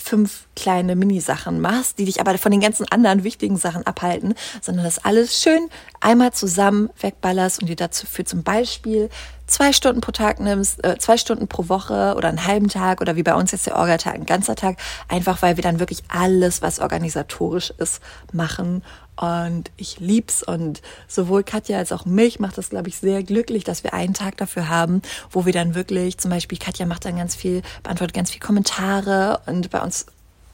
fünf 0.02 0.46
kleine 0.56 0.96
Minisachen 0.96 1.60
machst, 1.60 1.98
die 1.98 2.04
dich 2.04 2.20
aber 2.20 2.36
von 2.38 2.52
den 2.52 2.60
ganzen 2.60 2.86
anderen 2.90 3.24
wichtigen 3.24 3.56
Sachen 3.56 3.86
abhalten, 3.86 4.34
sondern 4.60 4.84
das 4.84 5.04
alles 5.04 5.40
schön 5.40 5.68
einmal 6.00 6.32
zusammen 6.32 6.90
wegballerst 7.00 7.62
und 7.62 7.68
dir 7.68 7.76
dazu 7.76 8.06
für 8.06 8.24
zum 8.24 8.42
Beispiel 8.42 9.08
zwei 9.52 9.72
Stunden 9.72 10.00
pro 10.00 10.12
Tag 10.12 10.40
nimmst, 10.40 10.84
äh, 10.84 10.96
zwei 10.98 11.16
Stunden 11.16 11.46
pro 11.46 11.68
Woche 11.68 12.14
oder 12.16 12.28
einen 12.28 12.46
halben 12.46 12.68
Tag 12.68 13.00
oder 13.00 13.16
wie 13.16 13.22
bei 13.22 13.34
uns 13.34 13.52
jetzt 13.52 13.66
der 13.66 13.76
Orga-Tag, 13.76 14.14
ein 14.14 14.26
ganzer 14.26 14.56
Tag, 14.56 14.78
einfach 15.08 15.42
weil 15.42 15.56
wir 15.56 15.62
dann 15.62 15.78
wirklich 15.78 16.02
alles, 16.08 16.62
was 16.62 16.80
organisatorisch 16.80 17.72
ist, 17.78 18.00
machen 18.32 18.82
und 19.16 19.70
ich 19.76 20.00
lieb's 20.00 20.42
und 20.42 20.80
sowohl 21.06 21.44
Katja 21.44 21.78
als 21.78 21.92
auch 21.92 22.06
mich 22.06 22.40
macht 22.40 22.56
das, 22.56 22.70
glaube 22.70 22.88
ich, 22.88 22.96
sehr 22.96 23.22
glücklich, 23.22 23.62
dass 23.62 23.84
wir 23.84 23.92
einen 23.92 24.14
Tag 24.14 24.38
dafür 24.38 24.68
haben, 24.68 25.02
wo 25.30 25.44
wir 25.44 25.52
dann 25.52 25.74
wirklich, 25.74 26.18
zum 26.18 26.30
Beispiel 26.30 26.58
Katja 26.58 26.86
macht 26.86 27.04
dann 27.04 27.16
ganz 27.16 27.36
viel, 27.36 27.62
beantwortet 27.82 28.14
ganz 28.14 28.30
viel 28.30 28.40
Kommentare 28.40 29.40
und 29.46 29.70
bei 29.70 29.80
uns 29.80 30.06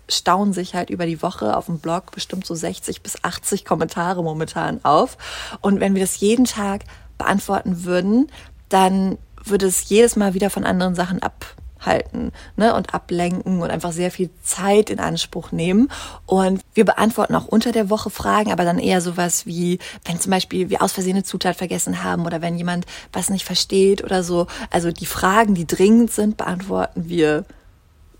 staunen 0.08 0.52
sich 0.52 0.74
halt 0.74 0.90
über 0.90 1.06
die 1.06 1.22
Woche 1.22 1.56
auf 1.56 1.66
dem 1.66 1.78
Blog 1.78 2.12
bestimmt 2.12 2.46
so 2.46 2.54
60 2.54 3.02
bis 3.02 3.22
80 3.22 3.64
Kommentare 3.64 4.22
momentan 4.22 4.80
auf. 4.82 5.18
Und 5.60 5.80
wenn 5.80 5.94
wir 5.94 6.00
das 6.00 6.20
jeden 6.20 6.46
Tag 6.46 6.84
beantworten 7.18 7.84
würden, 7.84 8.30
dann 8.68 9.18
würde 9.44 9.66
es 9.66 9.88
jedes 9.88 10.16
Mal 10.16 10.34
wieder 10.34 10.50
von 10.50 10.64
anderen 10.64 10.94
Sachen 10.94 11.22
abhalten 11.22 12.32
ne, 12.56 12.74
und 12.74 12.92
ablenken 12.94 13.62
und 13.62 13.70
einfach 13.70 13.92
sehr 13.92 14.10
viel 14.10 14.30
Zeit 14.42 14.90
in 14.90 15.00
Anspruch 15.00 15.52
nehmen. 15.52 15.90
Und 16.26 16.60
wir 16.74 16.84
beantworten 16.84 17.34
auch 17.34 17.46
unter 17.46 17.72
der 17.72 17.90
Woche 17.90 18.10
Fragen, 18.10 18.52
aber 18.52 18.64
dann 18.64 18.78
eher 18.78 19.00
sowas 19.00 19.46
wie, 19.46 19.78
wenn 20.04 20.20
zum 20.20 20.30
Beispiel 20.30 20.70
wir 20.70 20.82
aus 20.82 20.92
Versehen 20.92 21.16
eine 21.16 21.24
Zutat 21.24 21.56
vergessen 21.56 22.02
haben 22.02 22.26
oder 22.26 22.42
wenn 22.42 22.58
jemand 22.58 22.86
was 23.12 23.30
nicht 23.30 23.44
versteht 23.44 24.04
oder 24.04 24.22
so. 24.22 24.46
Also 24.70 24.90
die 24.90 25.06
Fragen, 25.06 25.54
die 25.54 25.66
dringend 25.66 26.10
sind, 26.10 26.36
beantworten 26.36 27.08
wir 27.08 27.44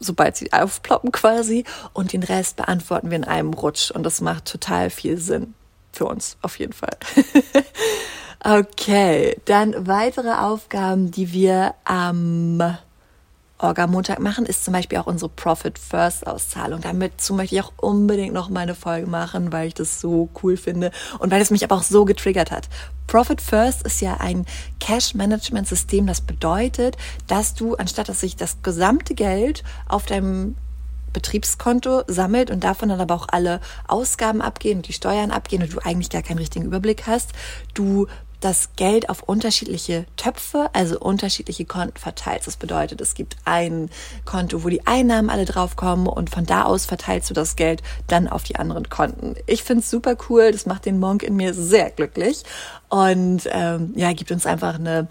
sobald 0.01 0.37
sie 0.37 0.53
aufploppen 0.53 1.13
quasi 1.13 1.65
und 1.93 2.13
den 2.13 2.23
Rest 2.23 2.57
beantworten 2.57 3.11
wir 3.11 3.17
in 3.17 3.25
einem 3.25 3.53
Rutsch 3.53 3.91
und 3.91 4.05
das 4.05 4.21
macht 4.21 4.45
total 4.45 4.91
viel 4.91 5.19
Sinn 5.19 5.55
für 5.93 6.07
uns 6.07 6.37
auf 6.43 6.59
jeden 6.59 6.73
Fall. 6.73 6.97
Okay, 8.41 9.37
dann 9.47 9.89
weitere 9.89 10.33
Aufgaben, 10.33 11.11
die 11.11 11.33
wir 11.33 11.75
am 11.85 12.79
Orga-Montag 13.59 14.21
machen, 14.21 14.47
ist 14.47 14.65
zum 14.65 14.73
Beispiel 14.73 14.99
auch 14.99 15.07
unsere 15.07 15.29
Profit 15.29 15.77
First 15.77 16.25
Auszahlung. 16.25 16.81
Dazu 16.81 17.35
möchte 17.35 17.57
ich 17.57 17.63
auch 17.63 17.73
unbedingt 17.77 18.33
noch 18.33 18.49
mal 18.49 18.61
eine 18.61 18.77
Folge 18.77 19.09
machen, 19.09 19.53
weil 19.53 19.67
ich 19.67 19.75
das 19.75 20.01
so 20.01 20.29
cool 20.43 20.57
finde 20.57 20.93
und 21.19 21.33
weil 21.33 21.43
es 21.43 21.51
mich 21.51 21.65
aber 21.65 21.75
auch 21.75 21.83
so 21.83 22.05
getriggert 22.05 22.53
hat. 22.53 22.69
Profit 23.09 23.41
First 23.41 23.83
ist 23.83 24.01
ja 24.01 24.19
ein 24.21 24.47
Cash 24.79 25.15
Management 25.15 25.67
System, 25.67 26.07
das 26.07 26.21
bedeutet, 26.21 26.97
dass 27.27 27.55
du, 27.55 27.75
anstatt 27.75 28.09
dass 28.09 28.21
sich 28.21 28.37
das 28.37 28.63
gesamte 28.63 29.15
Geld 29.15 29.65
auf 29.89 30.07
deinem 30.07 30.55
Betriebskonto 31.13 32.03
sammelt 32.07 32.51
und 32.51 32.63
davon 32.63 32.91
dann 32.91 33.01
aber 33.01 33.15
auch 33.15 33.27
alle 33.33 33.61
Ausgaben 33.89 34.43
abgehen 34.43 34.79
und 34.79 34.89
die 34.89 34.93
Steuern 34.93 35.33
abgehen 35.33 35.63
und 35.63 35.73
du 35.73 35.81
eigentlich 35.81 36.11
gar 36.11 36.23
keinen 36.23 36.39
richtigen 36.39 36.67
Überblick 36.67 37.07
hast. 37.09 37.33
Du 37.75 38.07
das 38.41 38.71
Geld 38.77 39.11
auf 39.11 39.23
unterschiedliche 39.23 40.07
Töpfe, 40.17 40.71
also 40.73 40.99
unterschiedliche 40.99 41.65
Konten 41.65 41.99
verteilst. 41.99 42.47
Das 42.47 42.57
bedeutet, 42.57 43.01
es 43.01 43.15
gibt 43.15 43.37
ein 43.45 43.91
Konto, 44.25 44.65
wo 44.65 44.69
die 44.69 44.87
Einnahmen 44.87 45.31
alle 45.31 45.45
draufkommen 45.45 46.07
und 46.07 46.31
von 46.31 46.47
da 46.47 46.65
aus 46.65 46.87
verteilst 46.87 47.31
du 47.31 47.35
das 47.35 47.57
Geld 47.57 47.83
dann 48.07 48.29
auf 48.29 48.45
die 48.45 48.57
anderen 48.57 48.89
Konten. 48.89 49.35
Ich 49.47 49.65
finde 49.65 49.83
es 49.83 49.91
super 49.91 50.17
cool, 50.29 50.53
das 50.53 50.67
macht 50.67 50.87
den 50.87 51.01
Monk 51.01 51.23
in 51.23 51.37
mir 51.37 51.55
sehr 51.55 51.91
glücklich 51.91 52.45
und 52.89 53.43
ähm, 53.51 53.93
ja, 53.97 54.13
gibt 54.13 54.31
uns 54.31 54.47
einfach 54.47 54.77
eine 54.77 55.09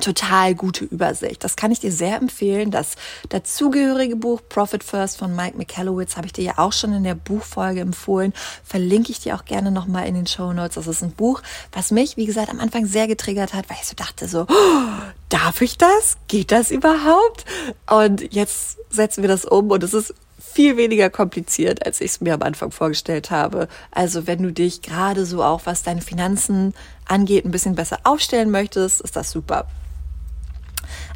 total 0.00 0.54
gute 0.54 0.84
Übersicht. 0.84 1.44
Das 1.44 1.56
kann 1.56 1.70
ich 1.70 1.80
dir 1.80 1.92
sehr 1.92 2.16
empfehlen. 2.16 2.70
Das 2.70 2.96
dazugehörige 3.28 4.16
Buch 4.16 4.40
Profit 4.48 4.82
First 4.82 5.18
von 5.18 5.36
Mike 5.36 5.56
McCallowitz 5.56 6.16
habe 6.16 6.26
ich 6.26 6.32
dir 6.32 6.44
ja 6.44 6.58
auch 6.58 6.72
schon 6.72 6.92
in 6.92 7.04
der 7.04 7.14
Buchfolge 7.14 7.80
empfohlen. 7.80 8.32
Verlinke 8.64 9.12
ich 9.12 9.20
dir 9.20 9.34
auch 9.36 9.44
gerne 9.44 9.70
nochmal 9.70 10.06
in 10.06 10.14
den 10.14 10.26
Show 10.26 10.52
Notes. 10.52 10.74
Das 10.76 10.86
ist 10.86 11.02
ein 11.02 11.12
Buch, 11.12 11.42
was 11.72 11.90
mich, 11.90 12.16
wie 12.16 12.26
gesagt, 12.26 12.48
am 12.48 12.60
Anfang 12.60 12.86
sehr 12.86 13.06
getriggert 13.06 13.52
hat, 13.54 13.68
weil 13.68 13.76
ich 13.80 13.86
so 13.86 13.94
dachte 13.94 14.28
so, 14.28 14.46
oh, 14.48 15.12
darf 15.28 15.60
ich 15.60 15.76
das? 15.78 16.16
Geht 16.28 16.52
das 16.52 16.70
überhaupt? 16.70 17.44
Und 17.88 18.32
jetzt 18.34 18.78
setzen 18.90 19.22
wir 19.22 19.28
das 19.28 19.44
um 19.44 19.70
und 19.70 19.82
es 19.82 19.94
ist 19.94 20.14
viel 20.38 20.76
weniger 20.76 21.08
kompliziert, 21.08 21.86
als 21.86 22.00
ich 22.00 22.12
es 22.12 22.20
mir 22.20 22.34
am 22.34 22.42
Anfang 22.42 22.70
vorgestellt 22.70 23.30
habe. 23.30 23.68
Also 23.90 24.26
wenn 24.26 24.42
du 24.42 24.52
dich 24.52 24.82
gerade 24.82 25.24
so 25.24 25.42
auch, 25.42 25.62
was 25.64 25.82
deine 25.82 26.02
Finanzen 26.02 26.74
angeht, 27.06 27.44
ein 27.44 27.50
bisschen 27.50 27.74
besser 27.74 28.00
aufstellen 28.04 28.50
möchtest, 28.50 29.00
ist 29.00 29.16
das 29.16 29.30
super. 29.30 29.66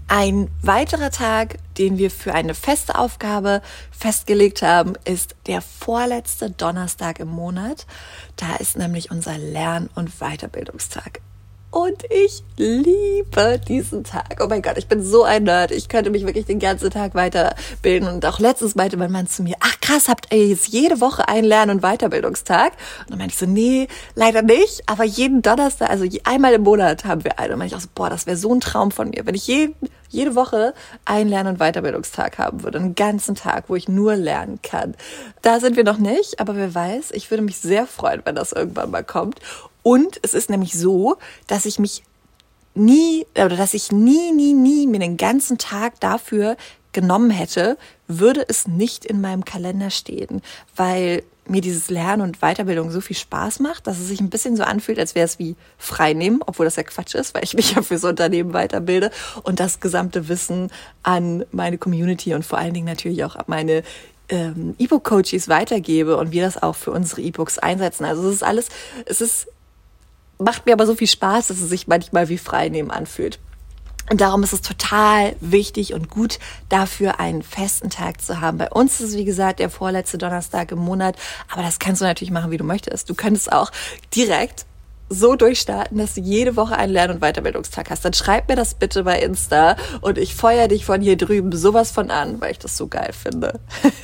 Ein 0.08 0.48
weiterer 0.62 1.10
Tag, 1.10 1.56
den 1.78 1.98
wir 1.98 2.12
für 2.12 2.32
eine 2.32 2.54
feste 2.54 2.96
Aufgabe 2.96 3.60
festgelegt 3.90 4.62
haben, 4.62 4.92
ist 5.04 5.34
der 5.48 5.60
vorletzte 5.60 6.48
Donnerstag 6.48 7.18
im 7.18 7.28
Monat. 7.28 7.86
Da 8.36 8.54
ist 8.56 8.76
nämlich 8.76 9.10
unser 9.10 9.36
Lern- 9.36 9.90
und 9.96 10.20
Weiterbildungstag. 10.20 11.20
Und 11.70 12.04
ich 12.10 12.42
liebe 12.56 13.60
diesen 13.68 14.04
Tag. 14.04 14.38
Oh 14.40 14.46
mein 14.48 14.62
Gott, 14.62 14.78
ich 14.78 14.86
bin 14.86 15.04
so 15.04 15.24
ein 15.24 15.44
Nerd. 15.44 15.72
Ich 15.72 15.88
könnte 15.88 16.10
mich 16.10 16.24
wirklich 16.24 16.46
den 16.46 16.58
ganzen 16.58 16.90
Tag 16.90 17.14
weiterbilden. 17.14 18.08
Und 18.08 18.24
auch 18.24 18.38
letztens 18.38 18.76
meinte 18.76 18.96
mein 18.96 19.12
Mann 19.12 19.26
zu 19.26 19.42
mir, 19.42 19.56
ach 19.60 19.78
krass, 19.80 20.08
habt 20.08 20.32
ihr 20.32 20.46
jetzt 20.46 20.68
jede 20.68 21.00
Woche 21.00 21.28
einen 21.28 21.46
Lern- 21.46 21.70
und 21.70 21.82
Weiterbildungstag? 21.82 22.72
Und 23.00 23.10
dann 23.10 23.18
meinte 23.18 23.34
ich 23.34 23.38
so, 23.38 23.46
nee, 23.46 23.88
leider 24.14 24.42
nicht. 24.42 24.84
Aber 24.86 25.04
jeden 25.04 25.42
Donnerstag, 25.42 25.90
also 25.90 26.06
einmal 26.24 26.54
im 26.54 26.62
Monat 26.62 27.04
haben 27.04 27.24
wir 27.24 27.38
einen. 27.38 27.52
Und 27.52 27.58
meinte 27.58 27.74
ich 27.74 27.76
auch 27.76 27.82
so, 27.82 27.90
boah, 27.94 28.08
das 28.08 28.26
wäre 28.26 28.36
so 28.36 28.54
ein 28.54 28.60
Traum 28.60 28.90
von 28.90 29.10
mir. 29.10 29.26
Wenn 29.26 29.34
ich 29.34 29.46
jeden, 29.46 29.74
jede 30.08 30.34
Woche 30.34 30.72
einen 31.04 31.28
Lern- 31.28 31.46
und 31.46 31.58
Weiterbildungstag 31.58 32.38
haben 32.38 32.62
würde. 32.62 32.78
Einen 32.78 32.94
ganzen 32.94 33.34
Tag, 33.34 33.64
wo 33.68 33.76
ich 33.76 33.88
nur 33.88 34.16
lernen 34.16 34.60
kann. 34.62 34.94
Da 35.42 35.60
sind 35.60 35.76
wir 35.76 35.84
noch 35.84 35.98
nicht, 35.98 36.40
aber 36.40 36.56
wer 36.56 36.74
weiß, 36.74 37.10
ich 37.12 37.30
würde 37.30 37.42
mich 37.42 37.58
sehr 37.58 37.86
freuen, 37.86 38.22
wenn 38.24 38.34
das 38.34 38.52
irgendwann 38.52 38.90
mal 38.90 39.04
kommt. 39.04 39.40
Und 39.86 40.18
es 40.22 40.34
ist 40.34 40.50
nämlich 40.50 40.72
so, 40.72 41.16
dass 41.46 41.64
ich 41.64 41.78
mich 41.78 42.02
nie, 42.74 43.24
oder 43.36 43.56
dass 43.56 43.72
ich 43.72 43.92
nie, 43.92 44.32
nie, 44.32 44.52
nie 44.52 44.88
mir 44.88 44.98
den 44.98 45.16
ganzen 45.16 45.58
Tag 45.58 46.00
dafür 46.00 46.56
genommen 46.90 47.30
hätte, 47.30 47.78
würde 48.08 48.44
es 48.48 48.66
nicht 48.66 49.04
in 49.04 49.20
meinem 49.20 49.44
Kalender 49.44 49.90
stehen, 49.90 50.42
weil 50.74 51.22
mir 51.46 51.60
dieses 51.60 51.88
Lernen 51.88 52.22
und 52.22 52.40
Weiterbildung 52.40 52.90
so 52.90 53.00
viel 53.00 53.14
Spaß 53.14 53.60
macht, 53.60 53.86
dass 53.86 54.00
es 54.00 54.08
sich 54.08 54.20
ein 54.20 54.28
bisschen 54.28 54.56
so 54.56 54.64
anfühlt, 54.64 54.98
als 54.98 55.14
wäre 55.14 55.24
es 55.24 55.38
wie 55.38 55.54
freinehmen, 55.78 56.42
obwohl 56.44 56.66
das 56.66 56.74
ja 56.74 56.82
Quatsch 56.82 57.14
ist, 57.14 57.32
weil 57.36 57.44
ich 57.44 57.54
mich 57.54 57.76
ja 57.76 57.82
fürs 57.82 58.02
Unternehmen 58.02 58.54
weiterbilde 58.54 59.12
und 59.44 59.60
das 59.60 59.78
gesamte 59.78 60.26
Wissen 60.28 60.72
an 61.04 61.44
meine 61.52 61.78
Community 61.78 62.34
und 62.34 62.44
vor 62.44 62.58
allen 62.58 62.74
Dingen 62.74 62.86
natürlich 62.86 63.22
auch 63.22 63.36
an 63.36 63.44
meine 63.46 63.84
ähm, 64.30 64.74
E-Book-Coaches 64.80 65.48
weitergebe 65.48 66.16
und 66.16 66.32
wir 66.32 66.42
das 66.42 66.60
auch 66.60 66.74
für 66.74 66.90
unsere 66.90 67.20
E-Books 67.20 67.60
einsetzen. 67.60 68.04
Also 68.04 68.26
es 68.28 68.34
ist 68.34 68.42
alles, 68.42 68.68
es 69.04 69.20
ist 69.20 69.46
macht 70.38 70.66
mir 70.66 70.72
aber 70.72 70.86
so 70.86 70.94
viel 70.94 71.08
Spaß, 71.08 71.48
dass 71.48 71.60
es 71.60 71.68
sich 71.68 71.86
manchmal 71.86 72.28
wie 72.28 72.38
Freinehmen 72.38 72.90
anfühlt. 72.90 73.38
Und 74.08 74.20
darum 74.20 74.44
ist 74.44 74.52
es 74.52 74.62
total 74.62 75.34
wichtig 75.40 75.92
und 75.92 76.08
gut, 76.08 76.38
dafür 76.68 77.18
einen 77.18 77.42
festen 77.42 77.90
Tag 77.90 78.20
zu 78.20 78.40
haben. 78.40 78.56
Bei 78.56 78.70
uns 78.70 79.00
ist 79.00 79.10
es, 79.10 79.16
wie 79.16 79.24
gesagt, 79.24 79.58
der 79.58 79.68
vorletzte 79.68 80.16
Donnerstag 80.16 80.70
im 80.70 80.78
Monat. 80.78 81.16
Aber 81.52 81.62
das 81.62 81.80
kannst 81.80 82.02
du 82.02 82.04
natürlich 82.04 82.30
machen, 82.30 82.52
wie 82.52 82.56
du 82.56 82.64
möchtest. 82.64 83.10
Du 83.10 83.14
könntest 83.14 83.52
auch 83.52 83.72
direkt 84.14 84.64
so 85.08 85.36
durchstarten, 85.36 85.98
dass 85.98 86.14
du 86.14 86.20
jede 86.20 86.56
Woche 86.56 86.76
einen 86.76 86.92
Lern- 86.92 87.10
und 87.10 87.20
Weiterbildungstag 87.20 87.90
hast. 87.90 88.04
Dann 88.04 88.12
schreib 88.12 88.48
mir 88.48 88.56
das 88.56 88.74
bitte 88.74 89.04
bei 89.04 89.20
Insta 89.20 89.76
und 90.00 90.18
ich 90.18 90.34
feuer 90.34 90.68
dich 90.68 90.84
von 90.84 91.00
hier 91.00 91.16
drüben 91.16 91.52
sowas 91.52 91.90
von 91.90 92.10
an, 92.10 92.40
weil 92.40 92.52
ich 92.52 92.58
das 92.58 92.76
so 92.76 92.88
geil 92.88 93.12
finde. 93.12 93.60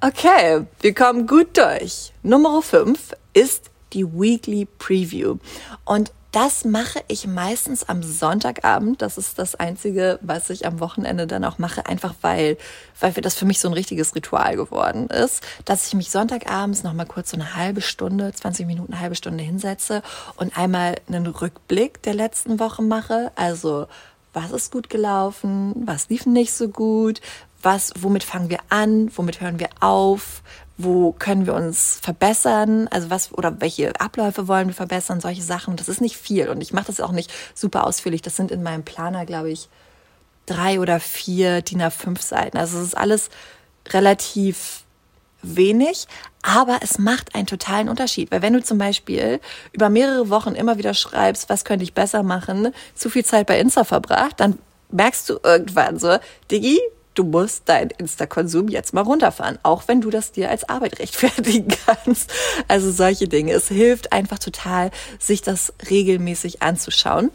okay, 0.00 0.66
wir 0.80 0.94
kommen 0.94 1.26
gut 1.26 1.56
durch. 1.56 2.12
Nummer 2.22 2.60
5 2.60 2.98
ist 3.32 3.70
die 3.92 4.04
Weekly 4.04 4.66
Preview. 4.78 5.36
Und 5.84 6.12
Das 6.32 6.64
mache 6.64 7.02
ich 7.08 7.26
meistens 7.26 7.88
am 7.88 8.04
Sonntagabend. 8.04 9.02
Das 9.02 9.18
ist 9.18 9.36
das 9.40 9.56
Einzige, 9.56 10.20
was 10.22 10.48
ich 10.48 10.64
am 10.64 10.78
Wochenende 10.78 11.26
dann 11.26 11.44
auch 11.44 11.58
mache, 11.58 11.86
einfach 11.86 12.14
weil, 12.20 12.56
weil 13.00 13.12
das 13.12 13.34
für 13.34 13.46
mich 13.46 13.58
so 13.58 13.66
ein 13.68 13.74
richtiges 13.74 14.14
Ritual 14.14 14.54
geworden 14.54 15.08
ist, 15.08 15.42
dass 15.64 15.88
ich 15.88 15.94
mich 15.94 16.10
Sonntagabends 16.10 16.84
noch 16.84 16.92
mal 16.92 17.04
kurz 17.04 17.30
so 17.30 17.36
eine 17.36 17.56
halbe 17.56 17.80
Stunde, 17.80 18.32
20 18.32 18.64
Minuten, 18.66 18.92
eine 18.92 19.02
halbe 19.02 19.16
Stunde 19.16 19.42
hinsetze 19.42 20.02
und 20.36 20.56
einmal 20.56 20.96
einen 21.08 21.26
Rückblick 21.26 22.00
der 22.02 22.14
letzten 22.14 22.60
Woche 22.60 22.82
mache. 22.82 23.32
Also, 23.34 23.88
was 24.32 24.52
ist 24.52 24.70
gut 24.70 24.88
gelaufen? 24.88 25.74
Was 25.84 26.08
lief 26.10 26.26
nicht 26.26 26.52
so 26.52 26.68
gut? 26.68 27.20
Was, 27.60 27.92
womit 27.98 28.22
fangen 28.22 28.50
wir 28.50 28.60
an? 28.68 29.10
Womit 29.16 29.40
hören 29.40 29.58
wir 29.58 29.70
auf? 29.80 30.42
Wo 30.82 31.12
können 31.12 31.46
wir 31.46 31.54
uns 31.54 31.98
verbessern, 32.02 32.88
also 32.88 33.10
was 33.10 33.32
oder 33.32 33.60
welche 33.60 33.98
Abläufe 34.00 34.48
wollen 34.48 34.68
wir 34.68 34.74
verbessern, 34.74 35.20
solche 35.20 35.42
Sachen. 35.42 35.76
Das 35.76 35.88
ist 35.88 36.00
nicht 36.00 36.16
viel 36.16 36.48
und 36.48 36.60
ich 36.60 36.72
mache 36.72 36.86
das 36.86 37.00
auch 37.00 37.12
nicht 37.12 37.32
super 37.54 37.86
ausführlich. 37.86 38.22
Das 38.22 38.36
sind 38.36 38.50
in 38.50 38.62
meinem 38.62 38.84
Planer, 38.84 39.26
glaube 39.26 39.50
ich, 39.50 39.68
drei 40.46 40.80
oder 40.80 41.00
vier 41.00 41.62
DIN 41.62 41.82
A5 41.82 42.22
Seiten. 42.22 42.56
Also 42.56 42.78
es 42.78 42.88
ist 42.88 42.96
alles 42.96 43.30
relativ 43.88 44.84
wenig, 45.42 46.06
aber 46.42 46.78
es 46.82 46.98
macht 46.98 47.34
einen 47.34 47.46
totalen 47.46 47.88
Unterschied. 47.88 48.30
Weil 48.30 48.42
wenn 48.42 48.52
du 48.52 48.62
zum 48.62 48.78
Beispiel 48.78 49.40
über 49.72 49.88
mehrere 49.88 50.28
Wochen 50.28 50.54
immer 50.54 50.78
wieder 50.78 50.94
schreibst, 50.94 51.48
was 51.48 51.64
könnte 51.64 51.84
ich 51.84 51.94
besser 51.94 52.22
machen, 52.22 52.72
zu 52.94 53.10
viel 53.10 53.24
Zeit 53.24 53.46
bei 53.46 53.58
Insta 53.58 53.84
verbracht, 53.84 54.40
dann 54.40 54.58
merkst 54.90 55.28
du 55.30 55.38
irgendwann 55.42 55.98
so, 55.98 56.18
Diggi, 56.50 56.80
du 57.20 57.24
musst 57.26 57.68
deinen 57.68 57.90
Insta-Konsum 57.90 58.68
jetzt 58.68 58.94
mal 58.94 59.02
runterfahren, 59.02 59.58
auch 59.62 59.82
wenn 59.88 60.00
du 60.00 60.08
das 60.08 60.32
dir 60.32 60.48
als 60.48 60.68
Arbeit 60.68 60.98
rechtfertigen 60.98 61.68
kannst. 61.86 62.32
Also 62.66 62.90
solche 62.90 63.28
Dinge. 63.28 63.52
Es 63.52 63.68
hilft 63.68 64.12
einfach 64.12 64.38
total, 64.38 64.90
sich 65.18 65.42
das 65.42 65.72
regelmäßig 65.90 66.62
anzuschauen. 66.62 67.30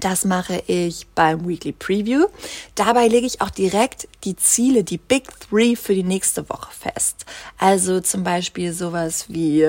Das 0.00 0.26
mache 0.26 0.62
ich 0.66 1.06
beim 1.14 1.48
Weekly 1.48 1.72
Preview. 1.72 2.26
Dabei 2.74 3.08
lege 3.08 3.26
ich 3.26 3.40
auch 3.40 3.48
direkt 3.48 4.06
die 4.24 4.36
Ziele, 4.36 4.84
die 4.84 4.98
Big 4.98 5.28
Three 5.40 5.74
für 5.74 5.94
die 5.94 6.02
nächste 6.02 6.50
Woche 6.50 6.70
fest. 6.70 7.24
Also 7.56 8.00
zum 8.00 8.22
Beispiel 8.22 8.74
sowas 8.74 9.30
wie, 9.30 9.66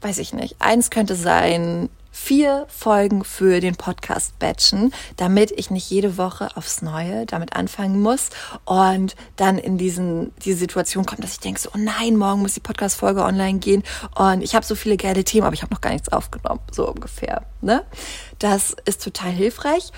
weiß 0.00 0.18
ich 0.18 0.32
nicht, 0.32 0.56
eins 0.58 0.90
könnte 0.90 1.14
sein, 1.14 1.88
vier 2.14 2.66
Folgen 2.68 3.24
für 3.24 3.58
den 3.58 3.74
Podcast 3.74 4.38
batchen, 4.38 4.94
damit 5.16 5.50
ich 5.50 5.70
nicht 5.70 5.90
jede 5.90 6.16
Woche 6.16 6.48
aufs 6.56 6.80
Neue 6.80 7.26
damit 7.26 7.56
anfangen 7.56 8.00
muss 8.00 8.30
und 8.64 9.16
dann 9.34 9.58
in 9.58 9.78
diesen, 9.78 10.32
die 10.44 10.52
Situation 10.52 11.04
kommt, 11.04 11.24
dass 11.24 11.32
ich 11.32 11.40
denke 11.40 11.60
so, 11.60 11.70
oh 11.74 11.78
nein, 11.78 12.16
morgen 12.16 12.40
muss 12.40 12.54
die 12.54 12.60
Podcast-Folge 12.60 13.24
online 13.24 13.58
gehen 13.58 13.82
und 14.14 14.42
ich 14.42 14.54
habe 14.54 14.64
so 14.64 14.76
viele 14.76 14.96
geile 14.96 15.24
Themen, 15.24 15.44
aber 15.44 15.54
ich 15.54 15.62
habe 15.62 15.74
noch 15.74 15.80
gar 15.80 15.90
nichts 15.90 16.08
aufgenommen, 16.10 16.60
so 16.70 16.88
ungefähr. 16.88 17.42
Ne? 17.60 17.84
Das 18.38 18.76
ist 18.84 19.02
total 19.02 19.32
hilfreich 19.32 19.90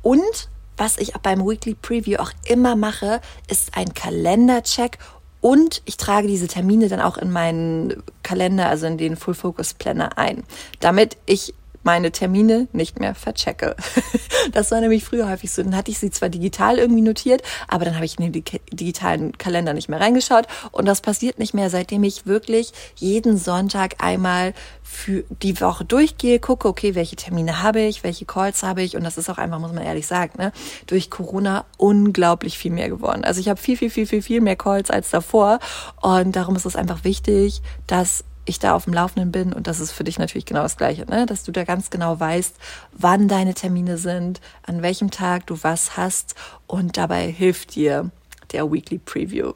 und 0.00 0.48
was 0.76 0.96
ich 0.96 1.12
beim 1.14 1.44
Weekly 1.44 1.74
Preview 1.74 2.18
auch 2.18 2.30
immer 2.46 2.76
mache, 2.76 3.20
ist 3.48 3.76
ein 3.76 3.94
Kalendercheck 3.94 4.98
und 5.40 5.82
ich 5.86 5.96
trage 5.96 6.28
diese 6.28 6.46
Termine 6.46 6.88
dann 6.88 7.00
auch 7.00 7.18
in 7.18 7.32
meinen 7.32 8.02
Kalender, 8.22 8.68
also 8.68 8.86
in 8.86 8.96
den 8.96 9.16
Full 9.16 9.34
Focus 9.34 9.74
Planner 9.74 10.16
ein, 10.16 10.44
damit 10.80 11.16
ich 11.26 11.52
meine 11.84 12.10
Termine 12.10 12.68
nicht 12.72 12.98
mehr 12.98 13.14
verchecke. 13.14 13.76
Das 14.52 14.70
war 14.70 14.80
nämlich 14.80 15.04
früher 15.04 15.28
häufig 15.28 15.50
so. 15.50 15.62
Dann 15.62 15.74
hatte 15.74 15.90
ich 15.90 15.98
sie 15.98 16.10
zwar 16.10 16.28
digital 16.28 16.78
irgendwie 16.78 17.00
notiert, 17.00 17.42
aber 17.66 17.86
dann 17.86 17.94
habe 17.94 18.04
ich 18.04 18.18
in 18.18 18.30
den 18.30 18.44
digitalen 18.72 19.36
Kalender 19.38 19.72
nicht 19.72 19.88
mehr 19.88 20.00
reingeschaut. 20.00 20.46
Und 20.70 20.86
das 20.86 21.00
passiert 21.00 21.38
nicht 21.38 21.54
mehr, 21.54 21.70
seitdem 21.70 22.04
ich 22.04 22.26
wirklich 22.26 22.72
jeden 22.96 23.38
Sonntag 23.38 23.94
einmal 24.04 24.52
für 24.82 25.24
die 25.42 25.58
Woche 25.60 25.84
durchgehe, 25.84 26.38
gucke, 26.38 26.68
okay, 26.68 26.94
welche 26.94 27.16
Termine 27.16 27.62
habe 27.62 27.80
ich, 27.80 28.04
welche 28.04 28.26
Calls 28.26 28.62
habe 28.62 28.82
ich. 28.82 28.96
Und 28.96 29.04
das 29.04 29.16
ist 29.16 29.30
auch 29.30 29.38
einfach, 29.38 29.58
muss 29.58 29.72
man 29.72 29.82
ehrlich 29.82 30.06
sagen, 30.06 30.32
ne, 30.38 30.52
durch 30.86 31.10
Corona 31.10 31.64
unglaublich 31.78 32.58
viel 32.58 32.70
mehr 32.70 32.90
geworden. 32.90 33.24
Also 33.24 33.40
ich 33.40 33.48
habe 33.48 33.60
viel, 33.60 33.78
viel, 33.78 33.90
viel, 33.90 34.06
viel, 34.06 34.22
viel 34.22 34.40
mehr 34.40 34.56
Calls 34.56 34.90
als 34.90 35.10
davor. 35.10 35.58
Und 36.02 36.36
darum 36.36 36.54
ist 36.54 36.66
es 36.66 36.76
einfach 36.76 37.02
wichtig, 37.04 37.62
dass 37.86 38.24
ich 38.44 38.58
da 38.58 38.74
auf 38.74 38.84
dem 38.84 38.92
Laufenden 38.92 39.32
bin 39.32 39.52
und 39.52 39.66
das 39.66 39.80
ist 39.80 39.92
für 39.92 40.04
dich 40.04 40.18
natürlich 40.18 40.46
genau 40.46 40.62
das 40.62 40.76
Gleiche, 40.76 41.06
ne? 41.06 41.26
dass 41.26 41.44
du 41.44 41.52
da 41.52 41.64
ganz 41.64 41.90
genau 41.90 42.18
weißt, 42.18 42.56
wann 42.92 43.28
deine 43.28 43.54
Termine 43.54 43.98
sind, 43.98 44.40
an 44.62 44.82
welchem 44.82 45.10
Tag 45.10 45.46
du 45.46 45.58
was 45.62 45.96
hast 45.96 46.34
und 46.66 46.96
dabei 46.96 47.30
hilft 47.30 47.74
dir 47.74 48.10
der 48.52 48.70
Weekly 48.70 48.98
Preview. 48.98 49.52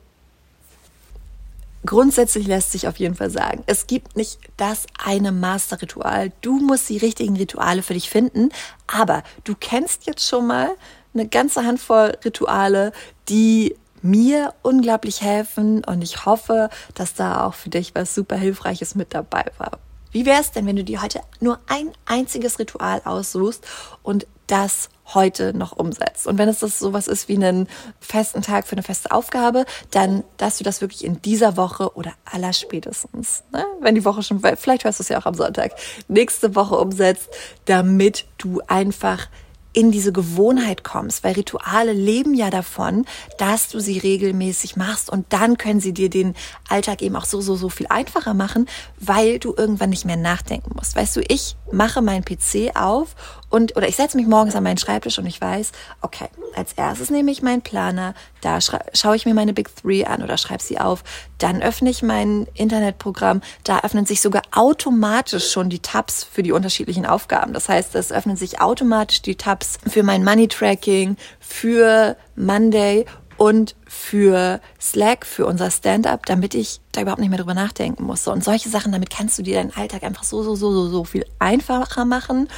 Grundsätzlich 1.86 2.46
lässt 2.46 2.72
sich 2.72 2.88
auf 2.88 2.96
jeden 2.96 3.14
Fall 3.14 3.30
sagen, 3.30 3.62
es 3.66 3.86
gibt 3.86 4.16
nicht 4.16 4.40
das 4.56 4.86
eine 5.02 5.30
Masterritual. 5.30 6.32
Du 6.40 6.58
musst 6.58 6.88
die 6.88 6.98
richtigen 6.98 7.36
Rituale 7.36 7.82
für 7.82 7.94
dich 7.94 8.10
finden, 8.10 8.50
aber 8.88 9.22
du 9.44 9.54
kennst 9.54 10.06
jetzt 10.06 10.26
schon 10.26 10.46
mal 10.46 10.70
eine 11.14 11.28
ganze 11.28 11.64
Handvoll 11.64 12.16
Rituale, 12.24 12.92
die 13.28 13.76
mir 14.02 14.54
unglaublich 14.62 15.22
helfen 15.22 15.84
und 15.84 16.02
ich 16.02 16.24
hoffe, 16.26 16.70
dass 16.94 17.14
da 17.14 17.44
auch 17.46 17.54
für 17.54 17.70
dich 17.70 17.94
was 17.94 18.14
super 18.14 18.36
Hilfreiches 18.36 18.94
mit 18.94 19.14
dabei 19.14 19.44
war. 19.58 19.78
Wie 20.10 20.24
wäre 20.24 20.40
es 20.40 20.52
denn, 20.52 20.66
wenn 20.66 20.76
du 20.76 20.84
dir 20.84 21.02
heute 21.02 21.20
nur 21.40 21.58
ein 21.66 21.92
einziges 22.06 22.58
Ritual 22.58 23.02
aussuchst 23.04 23.66
und 24.02 24.26
das 24.46 24.88
heute 25.12 25.52
noch 25.52 25.72
umsetzt? 25.72 26.26
Und 26.26 26.38
wenn 26.38 26.48
es 26.48 26.60
das 26.60 26.78
sowas 26.78 27.08
ist 27.08 27.28
wie 27.28 27.36
einen 27.36 27.68
festen 28.00 28.40
Tag 28.40 28.66
für 28.66 28.72
eine 28.72 28.82
feste 28.82 29.10
Aufgabe, 29.10 29.66
dann, 29.90 30.24
dass 30.38 30.58
du 30.58 30.64
das 30.64 30.80
wirklich 30.80 31.04
in 31.04 31.20
dieser 31.20 31.56
Woche 31.58 31.94
oder 31.94 32.12
aller 32.24 32.54
spätestens, 32.54 33.44
ne? 33.52 33.64
wenn 33.80 33.94
die 33.94 34.04
Woche 34.04 34.22
schon, 34.22 34.40
vielleicht 34.40 34.84
hörst 34.84 34.98
du 34.98 35.02
es 35.02 35.08
ja 35.10 35.18
auch 35.18 35.26
am 35.26 35.34
Sonntag, 35.34 35.72
nächste 36.08 36.54
Woche 36.54 36.76
umsetzt, 36.76 37.28
damit 37.66 38.24
du 38.38 38.62
einfach 38.66 39.28
in 39.72 39.90
diese 39.90 40.12
Gewohnheit 40.12 40.82
kommst, 40.82 41.24
weil 41.24 41.34
Rituale 41.34 41.92
leben 41.92 42.34
ja 42.34 42.50
davon, 42.50 43.04
dass 43.38 43.68
du 43.68 43.80
sie 43.80 43.98
regelmäßig 43.98 44.76
machst 44.76 45.10
und 45.10 45.26
dann 45.32 45.58
können 45.58 45.80
sie 45.80 45.92
dir 45.92 46.10
den 46.10 46.34
Alltag 46.68 47.02
eben 47.02 47.16
auch 47.16 47.26
so, 47.26 47.40
so, 47.40 47.54
so 47.54 47.68
viel 47.68 47.86
einfacher 47.88 48.34
machen, 48.34 48.66
weil 48.98 49.38
du 49.38 49.54
irgendwann 49.56 49.90
nicht 49.90 50.04
mehr 50.04 50.16
nachdenken 50.16 50.72
musst. 50.74 50.96
Weißt 50.96 51.16
du, 51.16 51.20
ich 51.28 51.56
mache 51.70 52.02
meinen 52.02 52.24
PC 52.24 52.74
auf 52.74 53.14
und, 53.50 53.76
oder 53.76 53.88
ich 53.88 53.96
setze 53.96 54.16
mich 54.16 54.26
morgens 54.26 54.54
an 54.54 54.62
meinen 54.62 54.78
Schreibtisch 54.78 55.18
und 55.18 55.26
ich 55.26 55.40
weiß, 55.40 55.72
okay, 56.02 56.28
als 56.54 56.72
erstes 56.74 57.10
nehme 57.10 57.30
ich 57.30 57.42
meinen 57.42 57.62
Planer, 57.62 58.14
da 58.40 58.58
schaue 58.60 59.16
ich 59.16 59.26
mir 59.26 59.34
meine 59.34 59.52
Big 59.52 59.74
Three 59.74 60.04
an 60.04 60.22
oder 60.22 60.36
schreibe 60.36 60.62
sie 60.62 60.78
auf, 60.78 61.02
dann 61.38 61.62
öffne 61.62 61.90
ich 61.90 62.02
mein 62.02 62.46
Internetprogramm, 62.54 63.40
da 63.64 63.80
öffnen 63.80 64.06
sich 64.06 64.20
sogar 64.20 64.42
automatisch 64.52 65.50
schon 65.50 65.70
die 65.70 65.78
Tabs 65.78 66.24
für 66.24 66.42
die 66.42 66.52
unterschiedlichen 66.52 67.06
Aufgaben. 67.06 67.52
Das 67.52 67.68
heißt, 67.68 67.94
es 67.94 68.12
öffnen 68.12 68.36
sich 68.36 68.60
automatisch 68.60 69.22
die 69.22 69.36
Tabs 69.36 69.78
für 69.86 70.02
mein 70.02 70.24
Money 70.24 70.48
Tracking, 70.48 71.16
für 71.40 72.16
Monday 72.36 73.06
und 73.38 73.76
für 73.86 74.60
Slack, 74.80 75.24
für 75.24 75.46
unser 75.46 75.70
Stand-up, 75.70 76.26
damit 76.26 76.54
ich 76.54 76.80
da 76.92 77.00
überhaupt 77.00 77.20
nicht 77.20 77.30
mehr 77.30 77.38
drüber 77.38 77.54
nachdenken 77.54 78.04
muss. 78.04 78.26
Und 78.26 78.44
solche 78.44 78.68
Sachen, 78.68 78.92
damit 78.92 79.10
kannst 79.10 79.38
du 79.38 79.42
dir 79.42 79.56
deinen 79.56 79.74
Alltag 79.74 80.02
einfach 80.02 80.24
so, 80.24 80.42
so, 80.42 80.56
so, 80.56 80.72
so, 80.72 80.88
so 80.88 81.04
viel 81.04 81.24
einfacher 81.38 82.04
machen. 82.04 82.48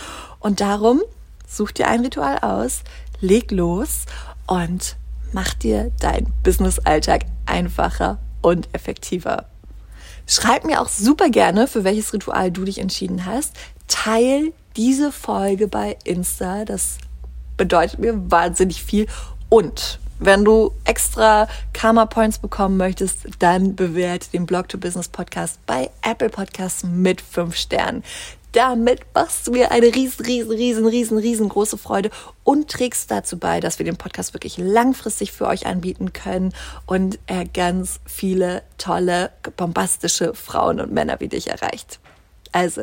Und 0.40 0.60
darum 0.60 1.02
such 1.46 1.72
dir 1.72 1.86
ein 1.86 2.00
Ritual 2.00 2.38
aus, 2.38 2.80
leg 3.20 3.50
los 3.50 4.06
und 4.46 4.96
mach 5.32 5.52
dir 5.54 5.92
deinen 6.00 6.32
Business-Alltag 6.42 7.26
einfacher 7.44 8.18
und 8.40 8.68
effektiver. 8.72 9.46
Schreib 10.26 10.64
mir 10.64 10.80
auch 10.80 10.88
super 10.88 11.28
gerne, 11.28 11.66
für 11.66 11.84
welches 11.84 12.12
Ritual 12.14 12.50
du 12.50 12.64
dich 12.64 12.78
entschieden 12.78 13.26
hast. 13.26 13.54
Teil 13.86 14.52
diese 14.76 15.12
Folge 15.12 15.68
bei 15.68 15.98
Insta. 16.04 16.64
Das 16.64 16.96
bedeutet 17.58 17.98
mir 17.98 18.30
wahnsinnig 18.30 18.82
viel. 18.82 19.06
Und 19.48 19.98
wenn 20.20 20.44
du 20.44 20.72
extra 20.84 21.48
Karma 21.72 22.04
Points 22.04 22.38
bekommen 22.38 22.76
möchtest, 22.76 23.26
dann 23.38 23.74
bewerte 23.74 24.30
den 24.30 24.44
Blog 24.44 24.68
to 24.68 24.76
Business 24.76 25.08
Podcast 25.08 25.58
bei 25.64 25.90
Apple 26.02 26.28
Podcasts 26.28 26.84
mit 26.84 27.22
fünf 27.22 27.56
Sternen. 27.56 28.04
Damit 28.52 29.00
machst 29.14 29.46
du 29.46 29.52
mir 29.52 29.70
eine 29.70 29.94
riesen, 29.94 30.26
riesen, 30.26 30.50
riesen, 30.50 30.86
riesen, 30.86 31.18
riesengroße 31.18 31.78
Freude 31.78 32.10
und 32.44 32.68
trägst 32.68 33.10
dazu 33.10 33.38
bei, 33.38 33.60
dass 33.60 33.78
wir 33.78 33.86
den 33.86 33.96
Podcast 33.96 34.34
wirklich 34.34 34.58
langfristig 34.58 35.32
für 35.32 35.46
euch 35.46 35.66
anbieten 35.66 36.12
können 36.12 36.52
und 36.84 37.18
er 37.26 37.46
ganz 37.46 38.00
viele 38.04 38.62
tolle, 38.76 39.30
bombastische 39.56 40.34
Frauen 40.34 40.80
und 40.80 40.92
Männer 40.92 41.20
wie 41.20 41.28
dich 41.28 41.48
erreicht. 41.48 42.00
Also, 42.52 42.82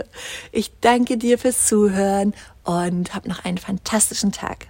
ich 0.51 0.71
danke 0.79 1.17
dir 1.17 1.37
fürs 1.37 1.67
Zuhören 1.67 2.33
und 2.63 3.13
hab 3.13 3.27
noch 3.27 3.43
einen 3.43 3.57
fantastischen 3.57 4.31
Tag. 4.31 4.67